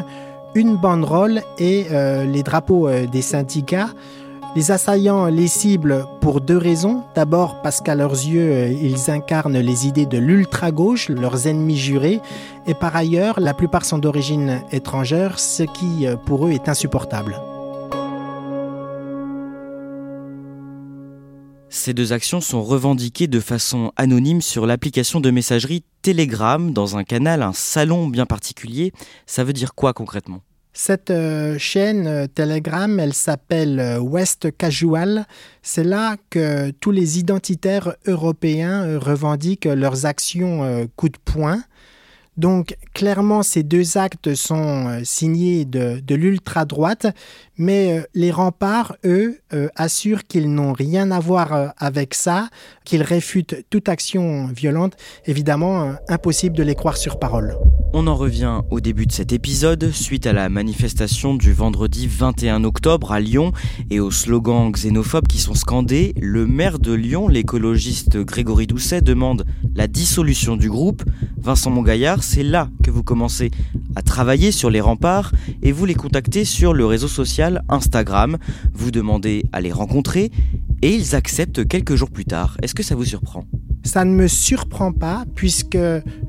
une 0.54 0.76
banderole 0.76 1.42
et 1.58 1.86
euh, 1.90 2.24
les 2.24 2.42
drapeaux 2.42 2.88
euh, 2.88 3.06
des 3.06 3.22
syndicats. 3.22 3.90
Les 4.56 4.72
assaillants 4.72 5.26
les 5.26 5.46
ciblent 5.46 6.04
pour 6.20 6.40
deux 6.40 6.56
raisons. 6.56 7.04
D'abord 7.14 7.62
parce 7.62 7.80
qu'à 7.80 7.94
leurs 7.94 8.12
yeux, 8.12 8.50
euh, 8.50 8.72
ils 8.72 9.10
incarnent 9.10 9.58
les 9.58 9.86
idées 9.86 10.06
de 10.06 10.18
l'ultra-gauche, 10.18 11.08
leurs 11.08 11.46
ennemis 11.46 11.76
jurés. 11.76 12.20
Et 12.66 12.74
par 12.74 12.96
ailleurs, 12.96 13.38
la 13.38 13.54
plupart 13.54 13.84
sont 13.84 13.98
d'origine 13.98 14.60
étrangère, 14.72 15.38
ce 15.38 15.62
qui 15.62 16.06
pour 16.26 16.46
eux 16.46 16.50
est 16.50 16.68
insupportable. 16.68 17.40
Ces 21.80 21.94
deux 21.94 22.12
actions 22.12 22.42
sont 22.42 22.62
revendiquées 22.62 23.26
de 23.26 23.40
façon 23.40 23.90
anonyme 23.96 24.42
sur 24.42 24.66
l'application 24.66 25.18
de 25.18 25.30
messagerie 25.30 25.82
Telegram 26.02 26.74
dans 26.74 26.98
un 26.98 27.04
canal, 27.04 27.42
un 27.42 27.54
salon 27.54 28.06
bien 28.06 28.26
particulier. 28.26 28.92
Ça 29.24 29.44
veut 29.44 29.54
dire 29.54 29.74
quoi 29.74 29.94
concrètement? 29.94 30.42
Cette 30.74 31.10
euh, 31.10 31.56
chaîne 31.56 32.06
euh, 32.06 32.26
Telegram, 32.26 33.00
elle 33.00 33.14
s'appelle 33.14 33.80
euh, 33.80 33.98
West 33.98 34.54
Casual. 34.58 35.24
C'est 35.62 35.82
là 35.82 36.18
que 36.28 36.70
tous 36.70 36.90
les 36.90 37.18
identitaires 37.18 37.96
européens 38.06 38.98
revendiquent 38.98 39.64
leurs 39.64 40.04
actions 40.04 40.86
coup 40.96 41.08
de 41.08 41.16
poing. 41.24 41.62
Donc 42.36 42.76
clairement, 42.92 43.42
ces 43.42 43.62
deux 43.62 43.96
actes 43.96 44.34
sont 44.34 45.00
signés 45.02 45.64
de, 45.64 46.14
l'ultra-droite, 46.14 47.06
mais 47.60 47.92
euh, 47.92 48.02
les 48.14 48.30
remparts, 48.30 48.96
eux, 49.04 49.38
euh, 49.52 49.68
assurent 49.76 50.26
qu'ils 50.26 50.52
n'ont 50.52 50.72
rien 50.72 51.10
à 51.10 51.20
voir 51.20 51.74
avec 51.76 52.14
ça, 52.14 52.48
qu'ils 52.84 53.02
réfutent 53.02 53.66
toute 53.68 53.90
action 53.90 54.46
violente. 54.46 54.94
Évidemment, 55.26 55.94
impossible 56.08 56.56
de 56.56 56.62
les 56.62 56.74
croire 56.74 56.96
sur 56.96 57.18
parole. 57.18 57.56
On 57.92 58.06
en 58.06 58.14
revient 58.14 58.60
au 58.70 58.78
début 58.80 59.06
de 59.06 59.12
cet 59.12 59.32
épisode, 59.32 59.90
suite 59.90 60.26
à 60.26 60.32
la 60.32 60.48
manifestation 60.48 61.34
du 61.34 61.52
vendredi 61.52 62.06
21 62.06 62.62
octobre 62.62 63.10
à 63.10 63.18
Lyon 63.18 63.52
et 63.90 63.98
aux 63.98 64.12
slogans 64.12 64.70
xénophobes 64.70 65.26
qui 65.26 65.38
sont 65.38 65.54
scandés. 65.54 66.14
Le 66.20 66.46
maire 66.46 66.78
de 66.78 66.92
Lyon, 66.92 67.26
l'écologiste 67.26 68.16
Grégory 68.16 68.68
Doucet, 68.68 69.00
demande 69.00 69.44
la 69.74 69.88
dissolution 69.88 70.56
du 70.56 70.70
groupe. 70.70 71.02
Vincent 71.36 71.70
Mongaillard, 71.70 72.22
c'est 72.22 72.44
là 72.44 72.68
que 72.84 72.92
vous 72.92 73.02
commencez 73.02 73.50
à 73.96 74.02
travailler 74.02 74.52
sur 74.52 74.70
les 74.70 74.80
remparts 74.80 75.32
et 75.62 75.72
vous 75.72 75.84
les 75.84 75.94
contactez 75.94 76.44
sur 76.44 76.72
le 76.72 76.86
réseau 76.86 77.08
social 77.08 77.49
Instagram. 77.68 78.38
Vous 78.72 78.90
demandez 78.90 79.44
à 79.52 79.60
les 79.60 79.72
rencontrer 79.72 80.30
et 80.82 80.94
ils 80.94 81.14
acceptent 81.14 81.66
quelques 81.66 81.94
jours 81.94 82.10
plus 82.10 82.24
tard. 82.24 82.56
Est-ce 82.62 82.74
que 82.74 82.82
ça 82.82 82.94
vous 82.94 83.04
surprend? 83.04 83.44
Ça 83.82 84.04
ne 84.04 84.12
me 84.12 84.28
surprend 84.28 84.92
pas 84.92 85.24
puisque 85.34 85.78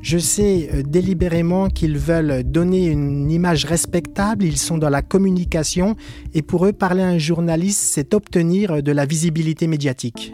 je 0.02 0.18
sais 0.18 0.70
euh, 0.74 0.84
délibérément 0.84 1.68
qu'ils 1.68 1.98
veulent 1.98 2.44
donner 2.44 2.88
une 2.88 3.30
image 3.30 3.66
respectable, 3.66 4.46
ils 4.46 4.58
sont 4.58 4.78
dans 4.78 4.90
la 4.90 5.02
communication 5.02 5.96
et 6.34 6.42
pour 6.42 6.66
eux 6.66 6.72
parler 6.72 7.04
à 7.04 7.08
un 7.08 7.18
journaliste 7.18 7.82
c'est 7.82 8.14
obtenir 8.14 8.82
de 8.82 8.92
la 8.92 9.06
visibilité 9.06 9.68
médiatique. 9.68 10.34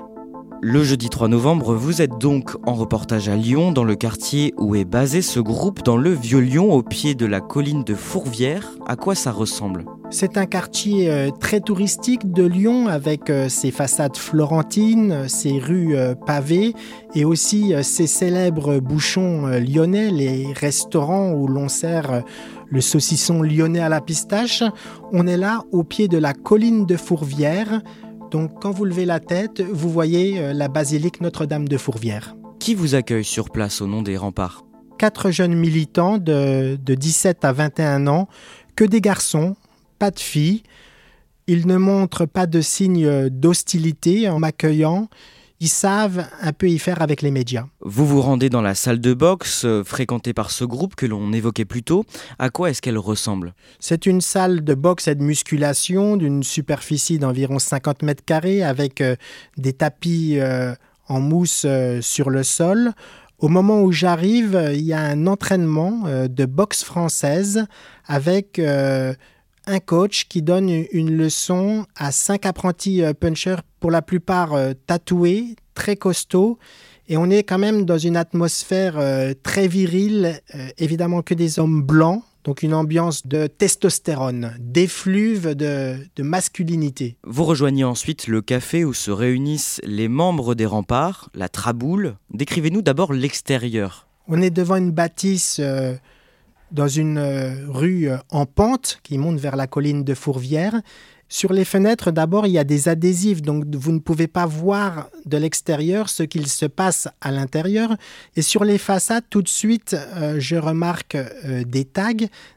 Le 0.62 0.84
jeudi 0.84 1.10
3 1.10 1.27
novembre, 1.27 1.75
vous 1.75 2.01
êtes 2.01 2.17
donc 2.20 2.56
en 2.67 2.74
reportage 2.74 3.29
à 3.29 3.36
Lyon, 3.36 3.72
dans 3.72 3.84
le 3.84 3.96
quartier 3.96 4.56
où 4.58 4.75
est 4.75 4.86
basé 4.86 5.22
ce 5.22 5.39
groupe, 5.39 5.84
dans 5.84 5.98
le 5.98 6.12
Vieux-Lyon, 6.12 6.74
au 6.74 6.82
pied 6.82 7.13
de 7.13 7.27
la 7.27 7.41
colline 7.41 7.84
de 7.84 7.94
Fourvière. 7.94 8.72
À 8.88 8.96
quoi 8.96 9.13
ça 9.13 9.32
ressemble? 9.32 9.86
C'est 10.09 10.37
un 10.37 10.45
quartier 10.45 11.09
euh, 11.09 11.29
très 11.31 11.59
touristique 11.59 12.31
de 12.31 12.43
Lyon, 12.43 12.87
avec 12.87 13.29
euh, 13.29 13.49
ses 13.49 13.71
façades 13.71 14.15
florentines, 14.17 15.27
ses 15.27 15.59
rues 15.59 15.95
euh, 15.95 16.15
pavées, 16.15 16.73
et 17.13 17.25
aussi 17.25 17.73
ses 17.83 18.07
célèbres 18.07 18.79
bouchons 18.79 19.47
lyonnais, 19.47 20.09
les 20.09 20.53
restaurants 20.53 21.31
où 21.31 21.47
l'on 21.47 21.67
sert 21.67 22.23
le 22.69 22.81
saucisson 22.81 23.41
lyonnais 23.41 23.79
à 23.79 23.89
la 23.89 24.01
pistache. 24.01 24.63
On 25.11 25.27
est 25.27 25.37
là, 25.37 25.63
au 25.71 25.83
pied 25.83 26.07
de 26.07 26.17
la 26.17 26.33
colline 26.33 26.85
de 26.85 26.95
Fourvière, 26.95 27.81
donc 28.31 28.61
quand 28.61 28.71
vous 28.71 28.85
levez 28.85 29.05
la 29.05 29.19
tête, 29.19 29.61
vous 29.61 29.89
voyez 29.89 30.39
euh, 30.39 30.53
la 30.53 30.67
basilique 30.67 31.21
Notre-Dame 31.21 31.67
de 31.67 31.77
Fourvière. 31.77 32.35
Qui 32.59 32.75
vous 32.75 32.95
accueille 32.95 33.23
sur 33.23 33.49
place 33.49 33.81
au 33.81 33.87
nom 33.87 34.01
des 34.01 34.17
remparts? 34.17 34.65
Quatre 34.97 35.31
jeunes 35.31 35.55
militants 35.55 36.17
de, 36.17 36.75
17 36.75 37.45
à 37.45 37.53
21 37.53 38.07
ans, 38.07 38.27
que 38.75 38.83
des 38.83 38.99
garçons, 38.99 39.55
pas 39.97 40.11
de 40.11 40.19
filles. 40.19 40.63
Ils 41.47 41.67
ne 41.67 41.77
montrent 41.77 42.25
pas 42.25 42.45
de 42.45 42.61
signes 42.61 43.29
d'hostilité 43.29 44.29
en 44.29 44.39
m'accueillant 44.39 45.07
ils 45.59 45.69
savent 45.69 46.25
un 46.41 46.53
peu 46.53 46.69
y 46.69 46.77
faire 46.77 47.01
avec 47.01 47.21
les 47.21 47.31
médias. 47.31 47.65
Vous 47.81 48.05
vous 48.05 48.21
rendez 48.21 48.49
dans 48.49 48.61
la 48.61 48.75
salle 48.75 48.99
de 48.99 49.13
boxe 49.13 49.63
euh, 49.65 49.83
fréquentée 49.83 50.33
par 50.33 50.51
ce 50.51 50.63
groupe 50.63 50.95
que 50.95 51.05
l'on 51.05 51.33
évoquait 51.33 51.65
plus 51.65 51.83
tôt. 51.83 52.05
À 52.37 52.49
quoi 52.49 52.69
est-ce 52.69 52.81
qu'elle 52.81 52.97
ressemble? 52.97 53.53
C'est 53.79 54.05
une 54.05 54.21
salle 54.21 54.63
de 54.63 54.73
boxe 54.75 55.07
et 55.07 55.15
de 55.15 55.23
musculation 55.23 56.15
d'une 56.15 56.43
superficie 56.43 57.17
d'environ 57.17 57.59
50 57.59 58.03
mètres 58.03 58.23
carrés 58.23 58.63
avec 58.63 59.01
euh, 59.01 59.15
des 59.57 59.73
tapis 59.73 60.37
euh, 60.39 60.75
en 61.07 61.21
mousse 61.21 61.65
sur 62.01 62.29
le 62.29 62.43
sol. 62.43 62.91
Au 63.39 63.47
moment 63.47 63.81
où 63.81 63.91
j'arrive, 63.93 64.71
il 64.73 64.81
y 64.81 64.93
a 64.93 64.99
un 64.99 65.25
entraînement 65.25 66.03
de 66.27 66.45
boxe 66.45 66.83
française 66.83 67.65
avec 68.05 68.59
un 69.67 69.79
coach 69.79 70.27
qui 70.27 70.41
donne 70.41 70.86
une 70.91 71.15
leçon 71.15 71.86
à 71.95 72.12
cinq 72.12 72.45
apprentis 72.45 73.03
euh, 73.03 73.13
punchers, 73.13 73.62
pour 73.79 73.91
la 73.91 74.01
plupart 74.01 74.53
euh, 74.53 74.74
tatoués, 74.88 75.55
très 75.75 75.95
costauds. 75.95 76.57
Et 77.09 77.17
on 77.17 77.29
est 77.29 77.43
quand 77.43 77.59
même 77.59 77.86
dans 77.86 77.97
une 77.97 78.17
atmosphère 78.17 78.97
euh, 78.97 79.33
très 79.43 79.67
virile, 79.67 80.41
évidemment 80.77 81.21
que 81.21 81.33
des 81.33 81.59
hommes 81.59 81.81
blancs, 81.81 82.24
donc 82.43 82.63
une 82.63 82.74
ambiance 82.74 83.27
de 83.27 83.47
testostérone, 83.47 84.53
d'effluve 84.59 85.55
de, 85.55 85.97
de 86.15 86.24
masculinité. 86.24 87.17
Vous 87.24 87.43
rejoignez 87.43 87.83
ensuite 87.83 88.27
le 88.27 88.41
café 88.41 88.83
où 88.83 88.93
se 88.93 89.12
réunissent 89.12 89.79
les 89.83 90.07
membres 90.07 90.55
des 90.55 90.65
remparts, 90.65 91.29
la 91.33 91.50
Traboule. 91.50 92.15
Décrivez-nous 92.33 92.81
d'abord 92.81 93.13
l'extérieur. 93.13 94.07
On 94.27 94.41
est 94.41 94.50
devant 94.50 94.75
une 94.75 94.91
bâtisse 94.91 95.62
dans 96.71 96.88
une 96.88 97.19
rue 97.67 98.09
en 98.29 98.45
pente 98.45 99.00
qui 99.03 99.17
monte 99.17 99.39
vers 99.39 99.55
la 99.55 99.67
colline 99.67 100.03
de 100.03 100.13
Fourvière. 100.13 100.81
Sur 101.29 101.51
les 101.51 101.65
fenêtres, 101.65 102.12
d'abord, 102.12 102.47
il 102.47 102.53
y 102.53 102.57
a 102.57 102.63
des 102.63 102.88
adhésifs, 102.88 103.41
donc 103.41 103.65
vous 103.75 103.91
ne 103.91 104.00
pouvez 104.00 104.27
pas 104.27 104.45
voir 104.45 105.09
de 105.25 105.36
l'extérieur 105.36 106.07
ce 106.07 106.24
qu'il 106.24 106.47
se 106.47 106.65
passe 106.65 107.09
à 107.19 107.31
l'intérieur. 107.31 107.97
Et 108.38 108.41
sur 108.41 108.63
les 108.63 108.77
façades, 108.77 109.25
tout 109.29 109.41
de 109.41 109.50
suite, 109.50 109.93
euh, 110.15 110.39
je 110.39 110.55
remarque 110.55 111.15
euh, 111.15 111.65
des 111.65 111.83
tags. 111.83 112.13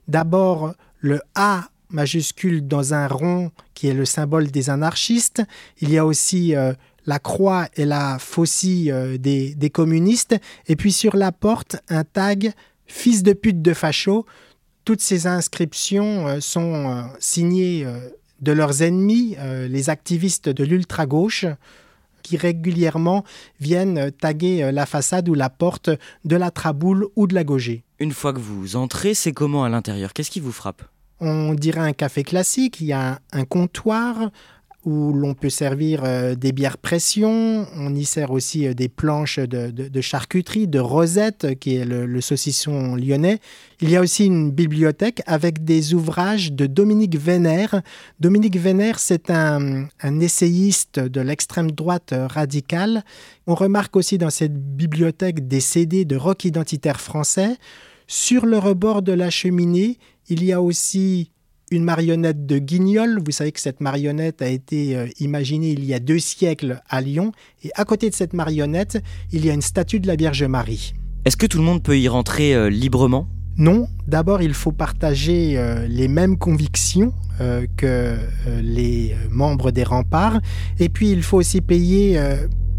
D'abord, 0.07 0.75
le 1.01 1.21
A 1.35 1.69
majuscule 1.91 2.69
dans 2.69 2.95
un 2.95 3.09
rond 3.09 3.51
qui 3.75 3.89
est 3.89 3.95
le 3.95 4.05
symbole 4.05 4.53
des 4.53 4.71
anarchistes. 4.71 5.43
Il 5.81 5.91
y 5.91 5.99
a 5.99 6.07
aussi 6.07 6.55
euh, 6.55 6.73
la 7.07 7.19
croix 7.19 7.67
et 7.75 7.85
la 7.85 8.21
faucille 8.21 8.95
des, 9.19 9.71
communistes. 9.71 10.37
Et 10.69 10.77
puis 10.77 10.93
sur 10.93 11.17
la 11.17 11.33
porte, 11.33 11.77
un 11.89 12.05
tag 12.05 12.53
Fils 12.93 13.23
de 13.23 13.33
pute 13.33 13.63
de 13.63 13.73
facho. 13.73 14.27
Toutes 14.85 15.01
ces 15.01 15.27
inscriptions 15.27 16.41
sont 16.41 17.09
signées 17.21 17.87
de 18.41 18.53
leurs 18.53 18.83
ennemis, 18.83 19.37
euh, 19.39 19.69
les 19.69 19.91
activistes 19.91 20.49
de 20.49 20.65
l'ultra-gauche, 20.65 21.47
qui 22.23 22.37
régulièrement 22.37 23.25
viennent 23.61 24.11
taguer 24.13 24.63
euh, 24.63 24.73
la 24.73 24.87
façade 24.87 25.29
ou 25.29 25.35
la 25.35 25.51
porte 25.51 25.91
de 26.25 26.37
la 26.37 26.51
Traboule 26.51 27.07
ou 27.17 27.27
de 27.27 27.35
la 27.35 27.45
Gaugée. 27.45 27.83
Une 27.99 28.13
fois 28.13 28.33
que 28.33 28.39
vous 28.39 28.77
entrez, 28.77 29.15
c'est 29.15 29.33
comment 29.33 29.65
à 29.65 29.69
l'intérieur? 29.69 30.13
Qu'est-ce 30.13 30.31
qui 30.31 30.41
vous 30.41 30.53
frappe? 30.53 30.83
On 31.21 31.53
dirait 31.55 31.81
un 31.81 31.93
café 31.93 32.23
classique, 32.23 32.81
il 32.81 32.87
y 32.87 32.93
a 32.93 33.21
un 33.33 33.45
comptoir 33.45 34.31
où 34.85 35.13
l'on 35.13 35.35
peut 35.35 35.51
servir 35.51 36.03
euh, 36.05 36.35
des 36.35 36.53
bières 36.53 36.79
pression. 36.79 37.67
On 37.77 37.95
y 37.95 38.05
sert 38.05 38.31
aussi 38.31 38.67
euh, 38.67 38.75
des 38.75 38.89
planches 38.89 39.39
de, 39.39 40.01
charcuterie, 40.01 40.69
de 40.69 40.79
rosette, 40.79 41.59
qui 41.59 41.77
est 41.77 41.85
le, 41.85 42.21
saucisson 42.21 42.97
lyonnais. 42.97 43.41
Il 43.81 43.91
y 43.91 43.97
a 43.97 44.01
aussi 44.01 44.27
une 44.27 44.51
bibliothèque 44.51 45.23
avec 45.27 45.65
des 45.65 45.95
ouvrages 45.95 46.53
de 46.53 46.67
Dominique 46.67 47.17
Vénère. 47.17 47.83
Dominique 48.21 48.57
Vénère, 48.57 48.99
c'est 48.99 49.31
un 49.31 49.89
essayiste 50.21 50.99
de 50.99 51.21
l'extrême 51.21 51.71
droite 51.71 52.15
radicale. 52.15 53.05
On 53.47 53.55
remarque 53.55 53.97
aussi 53.97 54.19
dans 54.19 54.31
cette 54.31 54.55
bibliothèque 54.55 55.49
des 55.49 55.61
CD 55.61 56.05
de 56.05 56.17
rock 56.17 56.45
identitaire 56.45 57.01
français. 57.01 57.57
Sur 58.07 58.45
le 58.45 58.59
rebord 58.59 59.03
de 59.03 59.13
la 59.13 59.31
cheminée, 59.31 59.99
il 60.29 60.45
y 60.45 60.53
a 60.53 60.61
aussi 60.61 61.31
une 61.71 61.85
marionnette 61.85 62.47
de 62.47 62.59
Guignol. 62.59 63.21
Vous 63.25 63.31
savez 63.31 63.53
que 63.53 63.61
cette 63.61 63.81
marionnette 63.81 64.43
a 64.43 64.49
été 64.49 64.97
euh, 64.97 65.07
imaginée 65.21 65.71
il 65.71 65.85
y 65.85 65.95
a 65.95 66.01
deux 66.01 66.19
siècles 66.19 66.83
à 66.89 67.01
Lyon. 67.01 67.33
Et 67.63 67.71
à 67.75 67.85
côté 67.85 68.11
de 68.11 68.15
cette 68.15 68.33
marionnette, 68.33 69.03
il 69.33 69.45
y 69.45 69.51
a 69.51 69.55
une 69.55 69.63
statue 69.63 70.01
de 70.01 70.09
la 70.09 70.17
Vierge 70.17 70.43
Marie. 70.43 70.95
Est-ce 71.25 71.37
que 71.37 71.47
tout 71.47 71.59
le 71.59 71.65
monde 71.65 71.83
peut 71.83 71.99
y 71.99 72.09
rentrer 72.09 72.55
euh, 72.55 72.71
librement? 72.71 73.29
Non. 73.57 73.89
D'abord, 74.09 74.43
il 74.43 74.55
faut 74.55 74.73
partager 74.73 75.55
euh, 75.57 75.87
les 75.87 76.09
mêmes 76.09 76.39
convictions 76.39 77.13
que 77.79 78.17
les 78.61 79.15
membres 79.31 79.71
des 79.71 79.83
remparts. 79.83 80.43
Et 80.79 80.91
puis, 80.91 81.11
il 81.11 81.23
faut 81.23 81.39
aussi 81.39 81.63
payer 81.63 82.21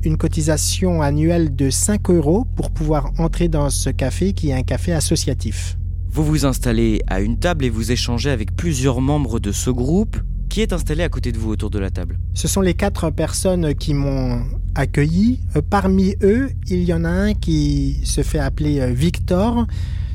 une 0.04 0.18
cotisation 0.18 1.02
annuelle 1.02 1.56
de 1.56 1.72
5 1.72 2.12
euros 2.12 2.46
pour 2.56 2.70
pouvoir 2.70 3.12
entrer 3.18 3.48
dans 3.48 3.72
ce 3.72 3.90
café 3.90 4.34
qui 4.34 4.52
est 4.52 4.54
un 4.54 4.62
café 4.62 4.94
associatif. 4.94 5.78
Vous 6.14 6.26
vous 6.26 6.46
installez 6.46 7.02
à 7.08 7.22
une 7.22 7.40
table 7.40 7.64
et 7.64 7.70
vous 7.70 7.94
échangez 7.94 8.32
avec 8.32 8.54
plusieurs 8.54 9.00
membres 9.00 9.40
de 9.40 9.54
ce 9.54 9.70
groupe. 9.70 10.18
Qui 10.50 10.60
est 10.60 10.74
installé 10.74 11.04
à 11.04 11.08
côté 11.08 11.32
de 11.32 11.38
vous 11.38 11.52
autour 11.52 11.70
de 11.70 11.80
la 11.80 11.90
table? 11.90 12.20
Ce 12.34 12.50
sont 12.50 12.60
les 12.60 12.74
quatre 12.74 13.10
personnes 13.12 13.74
qui 13.74 13.94
m'ont 13.94 14.44
accueilli. 14.76 15.40
Euh, 15.56 15.62
parmi 15.62 16.16
eux, 16.22 16.50
il 16.68 16.84
y 16.84 16.94
en 16.94 17.06
a 17.06 17.10
un 17.10 17.34
qui 17.34 18.02
se 18.04 18.24
fait 18.24 18.40
appeler 18.40 18.82
euh, 18.82 18.92
Victor. 18.92 19.66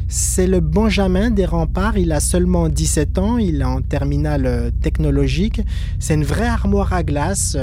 C'est 0.09 0.47
le 0.47 0.61
Benjamin 0.61 1.31
des 1.31 1.47
remparts, 1.47 1.99
il 1.99 2.13
a 2.13 2.21
seulement 2.21 2.69
17 2.69 3.19
ans, 3.19 3.39
il 3.39 3.61
est 3.61 3.65
en 3.65 3.83
terminale 3.83 4.47
euh, 4.47 4.71
technologique. 4.71 5.63
C'est 5.99 6.15
une 6.15 6.23
vraie 6.23 6.47
armoire 6.47 6.93
à 6.93 7.03
glace 7.03 7.57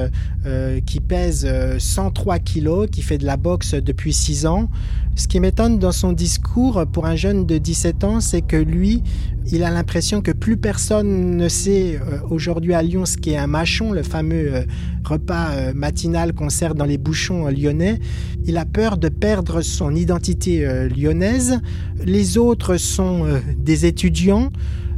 euh, 0.46 0.82
qui 0.82 1.00
pèse 1.00 1.48
103 1.78 2.36
euh, 2.36 2.40
kilos, 2.40 2.90
qui 2.92 3.02
fait 3.02 3.18
de 3.18 3.26
la 3.26 3.38
boxe 3.38 3.76
depuis 3.76 4.12
6 4.12 4.46
ans. 4.46 4.70
Ce 5.16 5.28
qui 5.28 5.40
m'étonne 5.40 5.80
dans 5.80 5.94
son 5.94 6.12
discours 6.12 6.84
pour 6.92 7.06
un 7.06 7.16
jeune 7.16 7.46
de 7.46 7.58
17 7.58 8.04
ans, 8.04 8.20
c'est 8.20 8.42
que 8.42 8.58
lui, 8.58 9.04
il 9.52 9.64
a 9.64 9.70
l'impression 9.70 10.22
que 10.22 10.32
plus 10.32 10.58
personne 10.58 11.38
ne 11.38 11.48
sait 11.48 12.00
aujourd'hui 12.30 12.74
à 12.74 12.82
Lyon 12.82 13.06
ce 13.06 13.18
qu'est 13.18 13.38
un 13.38 13.48
machon, 13.48 13.92
le 13.92 14.04
fameux 14.04 14.66
repas 15.04 15.74
matinal 15.74 16.34
qu'on 16.34 16.50
sert 16.50 16.76
dans 16.76 16.86
les 16.86 16.98
bouchons 16.98 17.48
lyonnais. 17.48 18.00
Il 18.46 18.58
a 18.58 18.66
peur 18.66 18.98
de 18.98 19.10
perdre 19.10 19.62
son 19.62 19.96
identité 19.96 20.66
lyonnaise. 20.96 21.60
Les 22.06 22.38
autres 22.38 22.78
sont 22.78 23.26
euh, 23.26 23.40
des 23.58 23.86
étudiants. 23.86 24.52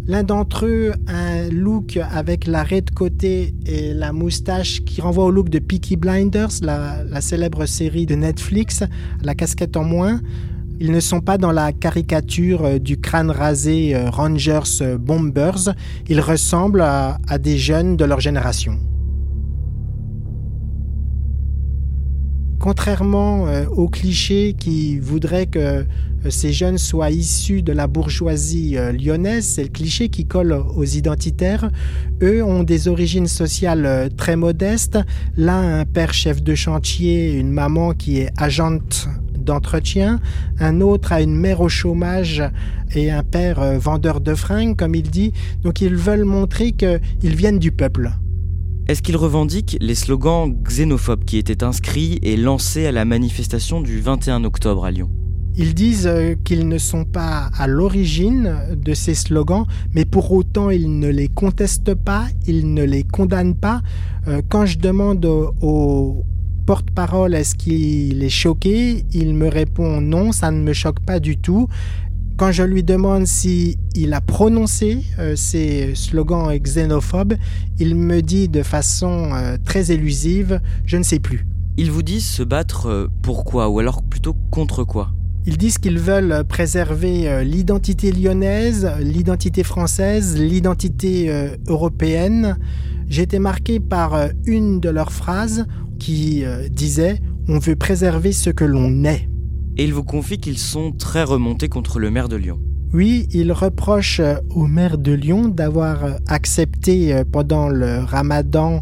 L'un 0.07 0.23
d'entre 0.23 0.65
eux 0.67 0.93
un 1.07 1.49
look 1.49 1.97
avec 1.97 2.45
l'arrêt 2.45 2.81
de 2.81 2.91
côté 2.91 3.55
et 3.65 3.93
la 3.93 4.13
moustache 4.13 4.83
qui 4.85 5.01
renvoie 5.01 5.25
au 5.25 5.31
look 5.31 5.49
de 5.49 5.57
Peaky 5.57 5.95
Blinders, 5.95 6.51
la, 6.61 7.21
célèbre 7.21 7.65
série 7.65 8.05
de 8.05 8.13
Netflix, 8.13 8.83
la 9.23 9.33
casquette 9.33 9.75
en 9.77 9.83
moins. 9.83 10.21
Ils 10.79 10.91
ne 10.91 10.99
sont 10.99 11.21
pas 11.21 11.37
dans 11.37 11.51
la 11.51 11.71
caricature 11.71 12.65
euh, 12.65 12.79
du 12.79 12.97
crâne 12.97 13.31
rasé 13.31 13.95
euh, 13.95 14.09
Rangers 14.09 14.97
Bombers. 14.99 15.73
Ils 16.07 16.21
ressemblent 16.21 16.81
à 16.81 17.37
des 17.39 17.57
jeunes 17.57 17.97
de 17.97 18.05
leur 18.05 18.19
génération. 18.19 18.79
Contrairement 22.65 23.47
euh, 23.47 23.65
aux 23.67 23.87
clichés 23.87 24.55
qui 24.57 24.97
voudraient 24.97 25.45
que 25.45 25.59
euh, 25.59 25.83
ces 26.29 26.51
jeunes 26.51 26.79
soient 26.79 27.11
issus 27.11 27.61
de 27.61 27.71
la 27.71 27.85
bourgeoisie 27.85 28.75
euh, 28.75 28.91
lyonnaise, 28.91 29.45
c'est 29.45 29.61
le 29.61 29.69
cliché 29.69 30.09
qui 30.09 30.25
colle 30.25 30.51
aux 30.75 30.83
identitaires, 30.83 31.69
eux 32.23 32.43
ont 32.43 32.63
des 32.63 32.87
origines 32.87 33.27
sociales 33.27 34.09
très 34.17 34.35
modestes. 34.35 34.97
L'un 35.37 35.81
un 35.81 35.85
père 35.85 36.15
chef 36.15 36.41
de 36.41 36.55
chantier, 36.55 37.33
une 37.33 37.51
maman 37.51 37.93
qui 37.93 38.17
est 38.17 38.31
agente 38.35 39.09
d'entretien, 39.45 40.19
un 40.59 40.81
autre 40.81 41.13
a 41.13 41.21
une 41.21 41.35
mère 41.35 41.61
au 41.61 41.69
chômage 41.69 42.43
et 42.93 43.11
un 43.11 43.23
père 43.23 43.79
vendeur 43.79 44.19
de 44.21 44.35
fringues, 44.35 44.75
comme 44.75 44.95
il 44.95 45.09
dit. 45.09 45.31
Donc 45.63 45.81
ils 45.81 45.95
veulent 45.95 46.25
montrer 46.25 46.73
qu'ils 46.73 47.35
viennent 47.35 47.59
du 47.59 47.71
peuple. 47.71 48.11
Est-ce 48.87 49.01
qu'ils 49.01 49.17
revendiquent 49.17 49.77
les 49.81 49.95
slogans 49.95 50.53
xénophobes 50.63 51.25
qui 51.25 51.37
étaient 51.37 51.63
inscrits 51.63 52.19
et 52.21 52.37
lancés 52.37 52.85
à 52.85 52.91
la 52.91 53.03
manifestation 53.03 53.81
du 53.81 53.99
21 53.99 54.43
octobre 54.43 54.85
à 54.85 54.91
Lyon? 54.91 55.09
Ils 55.57 55.73
disent 55.73 56.05
euh, 56.05 56.35
qu'ils 56.43 56.67
ne 56.67 56.77
sont 56.77 57.03
pas 57.03 57.49
à 57.57 57.65
l'origine 57.65 58.55
de 58.75 58.93
ces 58.93 59.15
slogans, 59.15 59.65
mais 59.93 60.05
pour 60.05 60.31
autant 60.31 60.69
ils 60.69 60.99
ne 60.99 61.07
les 61.07 61.29
contestent 61.29 61.95
pas, 61.95 62.27
ils 62.45 62.73
ne 62.73 62.83
les 62.83 63.01
condamnent 63.01 63.55
pas. 63.55 63.81
Euh, 64.27 64.41
quand 64.49 64.67
je 64.67 64.77
demande 64.77 65.25
au 65.25 66.23
porte-parole 66.65 67.35
est-ce 67.35 67.55
qu'il 67.55 68.23
est 68.23 68.29
choqué, 68.29 69.05
il 69.13 69.33
me 69.35 69.47
répond 69.47 70.01
non, 70.01 70.31
ça 70.31 70.51
ne 70.51 70.61
me 70.61 70.73
choque 70.73 70.99
pas 70.99 71.19
du 71.19 71.37
tout. 71.37 71.67
Quand 72.37 72.51
je 72.51 72.63
lui 72.63 72.83
demande 72.83 73.27
si 73.27 73.77
il 73.95 74.13
a 74.13 74.19
prononcé 74.19 75.03
euh, 75.19 75.37
ces 75.37 75.95
slogans 75.95 76.53
xénophobes, 76.57 77.35
il 77.79 77.95
me 77.95 78.21
dit 78.21 78.49
de 78.49 78.61
façon 78.61 79.29
euh, 79.33 79.57
très 79.63 79.91
élusive 79.91 80.59
Je 80.85 80.97
ne 80.97 81.03
sais 81.03 81.19
plus. 81.19 81.45
Ils 81.77 81.91
vous 81.91 82.03
disent 82.03 82.27
se 82.27 82.43
battre 82.43 82.87
euh, 82.87 83.07
pourquoi 83.21 83.69
ou 83.69 83.79
alors 83.79 84.03
plutôt 84.03 84.35
contre 84.51 84.83
quoi? 84.83 85.11
Ils 85.45 85.57
disent 85.57 85.77
qu'ils 85.77 85.99
veulent 85.99 86.43
préserver 86.43 87.45
l'identité 87.45 88.11
lyonnaise, 88.11 88.89
l'identité 88.99 89.63
française, 89.63 90.35
l'identité 90.39 91.31
européenne. 91.67 92.57
J'ai 93.07 93.23
été 93.23 93.39
marqué 93.39 93.79
par 93.79 94.29
une 94.45 94.79
de 94.79 94.89
leurs 94.89 95.11
phrases 95.11 95.65
qui 95.99 96.43
disait⁇ 96.71 97.13
On 97.47 97.59
veut 97.59 97.75
préserver 97.75 98.31
ce 98.31 98.49
que 98.49 98.65
l'on 98.65 99.03
est⁇ 99.03 99.27
et 99.77 99.83
il 99.83 99.93
vous 99.93 100.03
confie 100.03 100.37
qu'ils 100.37 100.57
sont 100.57 100.91
très 100.91 101.23
remontés 101.23 101.67
contre 101.67 101.99
le 101.99 102.09
maire 102.09 102.29
de 102.29 102.37
Lyon. 102.37 102.59
Oui, 102.93 103.27
il 103.31 103.51
reproche 103.51 104.21
euh, 104.21 104.35
au 104.49 104.67
maire 104.67 104.97
de 104.97 105.11
Lyon 105.11 105.49
d'avoir 105.49 106.05
euh, 106.05 106.13
accepté 106.27 107.13
euh, 107.13 107.23
pendant 107.29 107.67
le 107.67 107.99
ramadan 107.99 108.81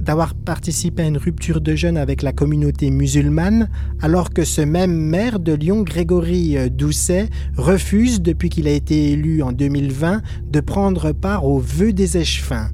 d'avoir 0.00 0.34
participé 0.34 1.02
à 1.02 1.06
une 1.06 1.16
rupture 1.16 1.62
de 1.62 1.74
jeûne 1.74 1.96
avec 1.96 2.20
la 2.20 2.34
communauté 2.34 2.90
musulmane, 2.90 3.70
alors 4.02 4.34
que 4.34 4.44
ce 4.44 4.60
même 4.60 4.94
maire 4.94 5.40
de 5.40 5.54
Lyon, 5.54 5.80
Grégory 5.80 6.58
Doucet, 6.70 7.30
refuse, 7.56 8.20
depuis 8.20 8.50
qu'il 8.50 8.68
a 8.68 8.72
été 8.72 9.12
élu 9.12 9.42
en 9.42 9.52
2020, 9.52 10.20
de 10.50 10.60
prendre 10.60 11.12
part 11.12 11.46
aux 11.46 11.58
vœux 11.58 11.94
des 11.94 12.18
échevins. 12.18 12.68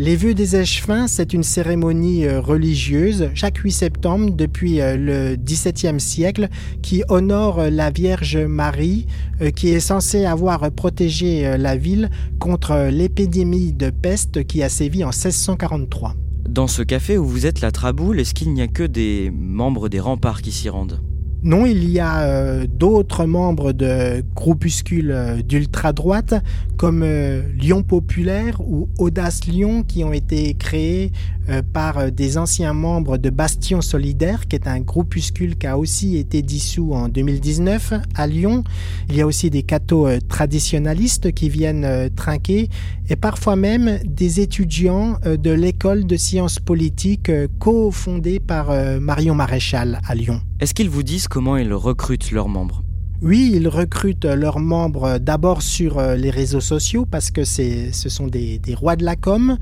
Les 0.00 0.14
vœux 0.14 0.32
des 0.32 0.54
échevins, 0.54 1.08
c'est 1.08 1.32
une 1.32 1.42
cérémonie 1.42 2.24
euh, 2.24 2.40
religieuse 2.40 3.30
chaque 3.34 3.56
8 3.56 3.72
septembre 3.72 4.30
depuis 4.30 4.80
euh, 4.80 4.96
le 4.96 5.34
XVIIe 5.34 5.98
siècle 5.98 6.46
qui 6.82 7.02
honore 7.08 7.58
euh, 7.58 7.68
la 7.68 7.90
Vierge 7.90 8.36
Marie 8.36 9.08
qui 9.56 9.70
est 9.70 9.80
censée 9.80 10.24
avoir 10.24 10.70
protégé 10.70 11.56
la 11.58 11.76
ville 11.76 12.10
contre 12.38 12.88
l'épidémie 12.90 13.72
de 13.72 13.90
peste 13.90 14.44
qui 14.44 14.62
a 14.62 14.68
sévi 14.68 15.02
en 15.02 15.10
1643. 15.10 16.14
Dans 16.48 16.66
ce 16.66 16.82
café 16.82 17.18
où 17.18 17.24
vous 17.24 17.46
êtes 17.46 17.60
la 17.60 17.70
Traboule, 17.70 18.18
est-ce 18.18 18.34
qu'il 18.34 18.52
n'y 18.52 18.62
a 18.62 18.68
que 18.68 18.82
des 18.82 19.32
membres 19.32 19.88
des 19.88 20.00
remparts 20.00 20.42
qui 20.42 20.50
s'y 20.50 20.68
rendent? 20.68 21.00
Non, 21.48 21.64
il 21.64 21.88
y 21.88 21.98
a 21.98 22.24
euh, 22.24 22.66
d'autres 22.68 23.24
membres 23.24 23.72
de 23.72 24.22
groupuscules 24.34 25.10
euh, 25.10 25.40
d'ultra-droite 25.40 26.34
comme 26.76 27.02
euh, 27.02 27.40
Lyon 27.58 27.82
Populaire 27.82 28.60
ou 28.60 28.90
Audace 28.98 29.46
Lyon 29.46 29.82
qui 29.82 30.04
ont 30.04 30.12
été 30.12 30.52
créés 30.52 31.10
par 31.72 32.12
des 32.12 32.36
anciens 32.36 32.74
membres 32.74 33.16
de 33.16 33.30
Bastion 33.30 33.80
Solidaire 33.80 34.46
qui 34.48 34.56
est 34.56 34.68
un 34.68 34.80
groupuscule 34.80 35.56
qui 35.56 35.66
a 35.66 35.78
aussi 35.78 36.18
été 36.18 36.42
dissous 36.42 36.92
en 36.92 37.08
2019 37.08 37.94
à 38.14 38.26
Lyon. 38.26 38.64
Il 39.08 39.16
y 39.16 39.22
a 39.22 39.26
aussi 39.26 39.48
des 39.48 39.62
cathos 39.62 40.10
traditionalistes 40.28 41.32
qui 41.32 41.48
viennent 41.48 42.10
trinquer 42.14 42.68
et 43.08 43.16
parfois 43.16 43.56
même 43.56 43.98
des 44.04 44.40
étudiants 44.40 45.16
de 45.24 45.50
l'école 45.50 46.04
de 46.04 46.18
sciences 46.18 46.58
politiques 46.58 47.32
co-fondée 47.58 48.40
par 48.40 48.70
Marion 49.00 49.34
Maréchal 49.34 50.00
à 50.06 50.14
Lyon. 50.14 50.42
Est-ce 50.60 50.74
qu'ils 50.74 50.90
vous 50.90 51.04
disent 51.04 51.28
comment 51.28 51.56
ils 51.56 51.72
recrutent 51.72 52.32
leurs 52.32 52.48
membres? 52.48 52.82
Oui, 53.22 53.52
ils 53.54 53.68
recrutent 53.68 54.24
leurs 54.24 54.58
membres 54.58 55.18
d'abord 55.18 55.62
sur 55.62 55.98
euh, 55.98 56.16
les 56.16 56.30
réseaux 56.30 56.60
sociaux 56.60 57.06
parce 57.08 57.30
que 57.30 57.44
ce 57.44 58.08
sont 58.08 58.26
des, 58.26 58.60
rois 58.74 58.96
de 58.96 59.04
la 59.04 59.14
com. 59.14 59.56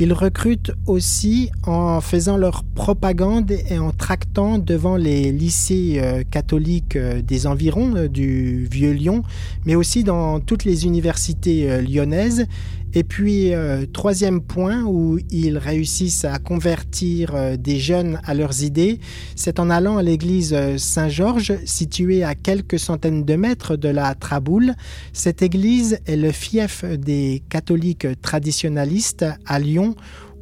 Ils 0.00 0.12
recrutent 0.12 0.72
aussi 0.86 1.50
en 1.64 2.00
faisant 2.00 2.36
leur 2.36 2.64
propagande 2.64 3.52
et 3.52 3.78
en 3.78 3.92
tractant 3.92 4.58
devant 4.58 4.96
les 4.96 5.30
lycées 5.30 6.00
euh, 6.02 6.24
catholiques 6.28 6.96
euh, 6.96 7.22
des 7.22 7.46
environs 7.46 8.08
du 8.08 8.66
Vieux 8.66 8.92
Lyon, 8.92 9.22
mais 9.64 9.76
aussi 9.76 10.02
dans 10.02 10.40
toutes 10.40 10.64
les 10.64 10.86
universités 10.86 11.82
lyonnaises 11.82 12.46
et 12.94 13.04
puis, 13.04 13.54
euh, 13.54 13.86
troisième 13.86 14.42
point 14.42 14.82
où 14.82 15.18
ils 15.30 15.56
réussissent 15.56 16.26
à 16.26 16.38
convertir 16.38 17.34
euh, 17.34 17.56
des 17.56 17.78
jeunes 17.78 18.20
à 18.24 18.34
leurs 18.34 18.62
idées, 18.62 19.00
c'est 19.34 19.58
en 19.60 19.70
allant 19.70 19.96
à 19.96 20.02
l'église 20.02 20.52
euh, 20.52 20.76
Saint-Georges, 20.76 21.54
située 21.64 22.22
à 22.22 22.34
quelques 22.34 22.78
centaines 22.78 23.24
de 23.24 23.34
mètres 23.34 23.76
de 23.76 23.88
la 23.88 24.14
Traboule. 24.14 24.74
Cette 25.14 25.40
église 25.40 26.00
est 26.06 26.16
le 26.16 26.32
fief 26.32 26.84
des 26.84 27.42
catholiques 27.48 28.06
traditionalistes 28.20 29.24
à 29.46 29.58
Lyon, 29.58 29.94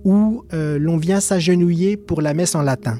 où 0.05 0.45
l'on 0.53 0.97
vient 0.97 1.21
s'agenouiller 1.21 1.99
pour 1.99 2.23
la 2.23 2.33
messe 2.33 2.55
en 2.55 2.63
latin. 2.63 2.99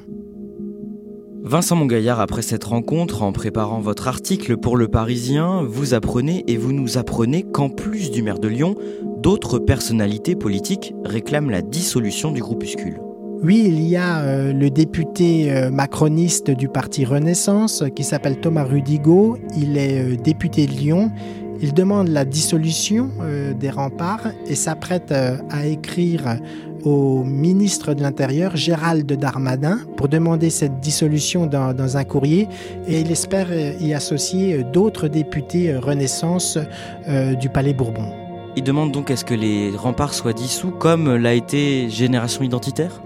Vincent 1.43 1.75
Mongaillard, 1.75 2.19
après 2.19 2.43
cette 2.43 2.63
rencontre, 2.63 3.23
en 3.23 3.31
préparant 3.31 3.79
votre 3.79 4.07
article 4.07 4.57
pour 4.57 4.77
Le 4.77 4.87
Parisien, 4.87 5.63
vous 5.63 5.95
apprenez 5.95 6.43
et 6.47 6.55
vous 6.55 6.71
nous 6.71 6.99
apprenez 6.99 7.41
qu'en 7.43 7.69
plus 7.69 8.11
du 8.11 8.21
maire 8.21 8.37
de 8.37 8.47
Lyon, 8.47 8.75
d'autres 9.17 9.57
personnalités 9.57 10.35
politiques 10.35 10.93
réclament 11.03 11.49
la 11.49 11.63
dissolution 11.63 12.31
du 12.31 12.41
groupuscule. 12.41 12.99
Oui, 13.41 13.63
il 13.65 13.81
y 13.81 13.95
a 13.95 14.19
euh, 14.19 14.53
le 14.53 14.69
député 14.69 15.51
euh, 15.51 15.71
macroniste 15.71 16.51
du 16.51 16.67
parti 16.67 17.05
Renaissance 17.05 17.83
qui 17.95 18.03
s'appelle 18.03 18.39
Thomas 18.39 18.63
Rudigo. 18.63 19.35
Il 19.57 19.79
est 19.79 20.13
euh, 20.13 20.15
député 20.15 20.67
de 20.67 20.73
Lyon. 20.73 21.11
Il 21.59 21.73
demande 21.73 22.07
la 22.07 22.23
dissolution 22.25 23.11
des 23.59 23.69
remparts 23.69 24.29
et 24.47 24.55
s'apprête 24.55 25.11
à 25.11 25.67
écrire 25.67 26.39
au 26.83 27.23
ministre 27.23 27.93
de 27.93 28.01
l'Intérieur, 28.01 28.55
Gérald 28.55 29.11
Darmadin, 29.11 29.79
pour 29.97 30.07
demander 30.07 30.49
cette 30.49 30.79
dissolution 30.79 31.45
dans, 31.45 31.97
un 31.97 32.03
courrier 32.03 32.47
et 32.87 33.01
il 33.01 33.11
espère 33.11 33.47
y 33.79 33.93
associer 33.93 34.63
d'autres 34.63 35.07
députés 35.07 35.75
Renaissance 35.75 36.57
du 37.39 37.49
Palais 37.49 37.73
Bourbon. 37.73 38.05
Il 38.55 38.63
demande 38.63 38.91
donc 38.91 39.11
à 39.11 39.15
ce 39.15 39.23
que 39.23 39.33
les 39.33 39.71
remparts 39.71 40.13
soient 40.13 40.33
dissous 40.33 40.71
comme 40.71 41.15
l'a 41.15 41.33
été 41.33 41.89
Génération 41.89 42.43
Identitaire? 42.43 43.01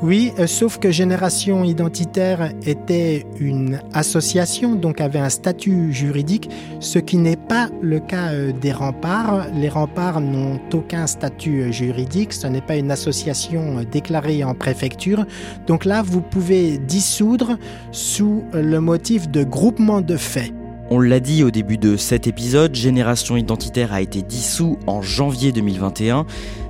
Oui, 0.00 0.32
euh, 0.38 0.46
sauf 0.46 0.78
que 0.78 0.92
Génération 0.92 1.64
Identitaire 1.64 2.52
était 2.64 3.26
une 3.40 3.80
association, 3.94 4.76
donc 4.76 5.00
avait 5.00 5.18
un 5.18 5.28
statut 5.28 5.92
juridique, 5.92 6.48
ce 6.78 7.00
qui 7.00 7.16
n'est 7.16 7.36
pas 7.36 7.68
le 7.82 7.98
cas 7.98 8.32
euh, 8.32 8.52
des 8.52 8.70
remparts. 8.70 9.48
Les 9.54 9.68
remparts 9.68 10.20
n'ont 10.20 10.60
aucun 10.72 11.08
statut 11.08 11.62
euh, 11.62 11.72
juridique, 11.72 12.32
ce 12.32 12.46
n'est 12.46 12.60
pas 12.60 12.76
une 12.76 12.92
association 12.92 13.82
déclarée 13.90 14.44
en 14.44 14.54
préfecture. 14.54 15.26
Donc 15.66 15.84
là, 15.84 16.02
vous 16.02 16.20
pouvez 16.20 16.78
dissoudre 16.78 17.58
sous 17.90 18.44
le 18.52 18.78
motif 18.78 19.28
de 19.28 19.42
groupement 19.42 20.00
de 20.00 20.16
faits. 20.16 20.52
On 20.90 21.00
l'a 21.00 21.20
dit 21.20 21.44
au 21.44 21.50
début 21.50 21.76
de 21.76 21.98
cet 21.98 22.26
épisode, 22.26 22.74
Génération 22.74 23.36
Identitaire 23.36 23.92
a 23.92 24.00
été 24.00 24.22
dissous 24.22 24.78
en 24.86 25.02
janvier 25.02 25.52
2021. 25.52 26.24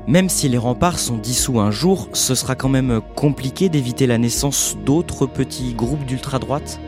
Même 0.08 0.28
si 0.28 0.48
les 0.48 0.58
remparts 0.58 0.98
sont 0.98 1.18
dissous 1.18 1.60
un 1.60 1.70
jour, 1.70 2.08
ce 2.14 2.34
sera 2.34 2.56
quand 2.56 2.68
même 2.68 3.00
compliqué 3.14 3.68
d'éviter 3.68 4.08
la 4.08 4.18
naissance 4.18 4.76
d'autres 4.84 5.26
petits 5.26 5.72
groupes 5.72 6.04
d'ultra-droite 6.04 6.80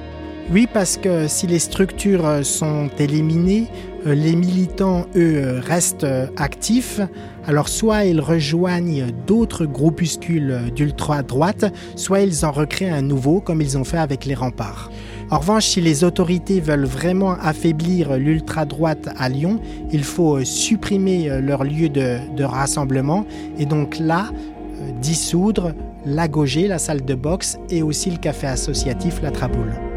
Oui, 0.51 0.67
parce 0.67 0.97
que 0.97 1.29
si 1.29 1.47
les 1.47 1.61
structures 1.61 2.45
sont 2.45 2.91
éliminées, 2.99 3.69
euh, 4.07 4.15
les 4.15 4.35
militants, 4.35 5.07
eux, 5.15 5.61
restent 5.65 6.09
actifs. 6.37 7.01
Alors 7.47 7.69
soit 7.69 8.07
ils 8.07 8.21
rejoignent 8.21 9.07
d'autres 9.29 9.67
groupuscules 9.67 10.73
d'ultra-droite, 10.75 11.73
soit 11.95 12.23
ils 12.23 12.45
en 12.45 12.51
recréent 12.51 12.93
un 12.93 13.03
nouveau, 13.03 13.41
comme 13.41 13.61
ils 13.61 13.79
ont 13.79 13.85
fait 13.85 13.99
avec 13.99 14.25
les 14.25 14.35
remparts. 14.35 14.91
En 15.31 15.39
revanche, 15.39 15.67
si 15.67 15.81
les 15.81 16.03
autorités 16.03 16.61
veulent 16.61 16.87
vraiment 16.87 17.37
affaiblir 17.41 18.17
l'ultra-droite 18.17 19.09
à 19.17 19.29
Lyon, 19.29 19.61
il 19.93 20.03
faut 20.03 20.39
euh, 20.39 20.45
supprimer 20.45 21.31
euh, 21.31 21.41
leur 21.41 21.63
lieu 21.63 21.89
de, 21.89 22.43
rassemblement 22.43 23.25
et 23.57 23.65
donc 23.65 23.99
là, 24.01 24.31
euh, 24.33 24.91
dissoudre 25.01 25.73
la 26.05 26.27
Gauger, 26.27 26.67
la 26.67 26.79
salle 26.79 27.05
de 27.05 27.15
boxe 27.15 27.59
et 27.69 27.83
aussi 27.83 28.11
le 28.11 28.17
café 28.17 28.49
associatif 28.49 29.23
La 29.23 29.31
Traboule. 29.31 29.90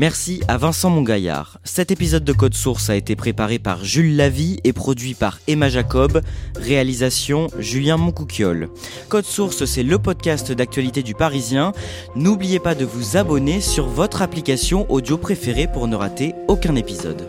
Merci 0.00 0.40
à 0.48 0.56
Vincent 0.56 0.88
Mongaillard. 0.88 1.58
Cet 1.62 1.90
épisode 1.90 2.24
de 2.24 2.32
Code 2.32 2.54
Source 2.54 2.88
a 2.88 2.96
été 2.96 3.16
préparé 3.16 3.58
par 3.58 3.84
Jules 3.84 4.16
Lavie 4.16 4.58
et 4.64 4.72
produit 4.72 5.12
par 5.12 5.38
Emma 5.46 5.68
Jacob. 5.68 6.22
Réalisation 6.56 7.48
Julien 7.58 7.98
Moncouquiole. 7.98 8.70
Code 9.10 9.26
Source, 9.26 9.66
c'est 9.66 9.82
le 9.82 9.98
podcast 9.98 10.52
d'actualité 10.52 11.02
du 11.02 11.14
Parisien. 11.14 11.74
N'oubliez 12.16 12.60
pas 12.60 12.74
de 12.74 12.86
vous 12.86 13.18
abonner 13.18 13.60
sur 13.60 13.88
votre 13.88 14.22
application 14.22 14.90
audio 14.90 15.18
préférée 15.18 15.68
pour 15.70 15.86
ne 15.86 15.96
rater 15.96 16.32
aucun 16.48 16.76
épisode. 16.76 17.28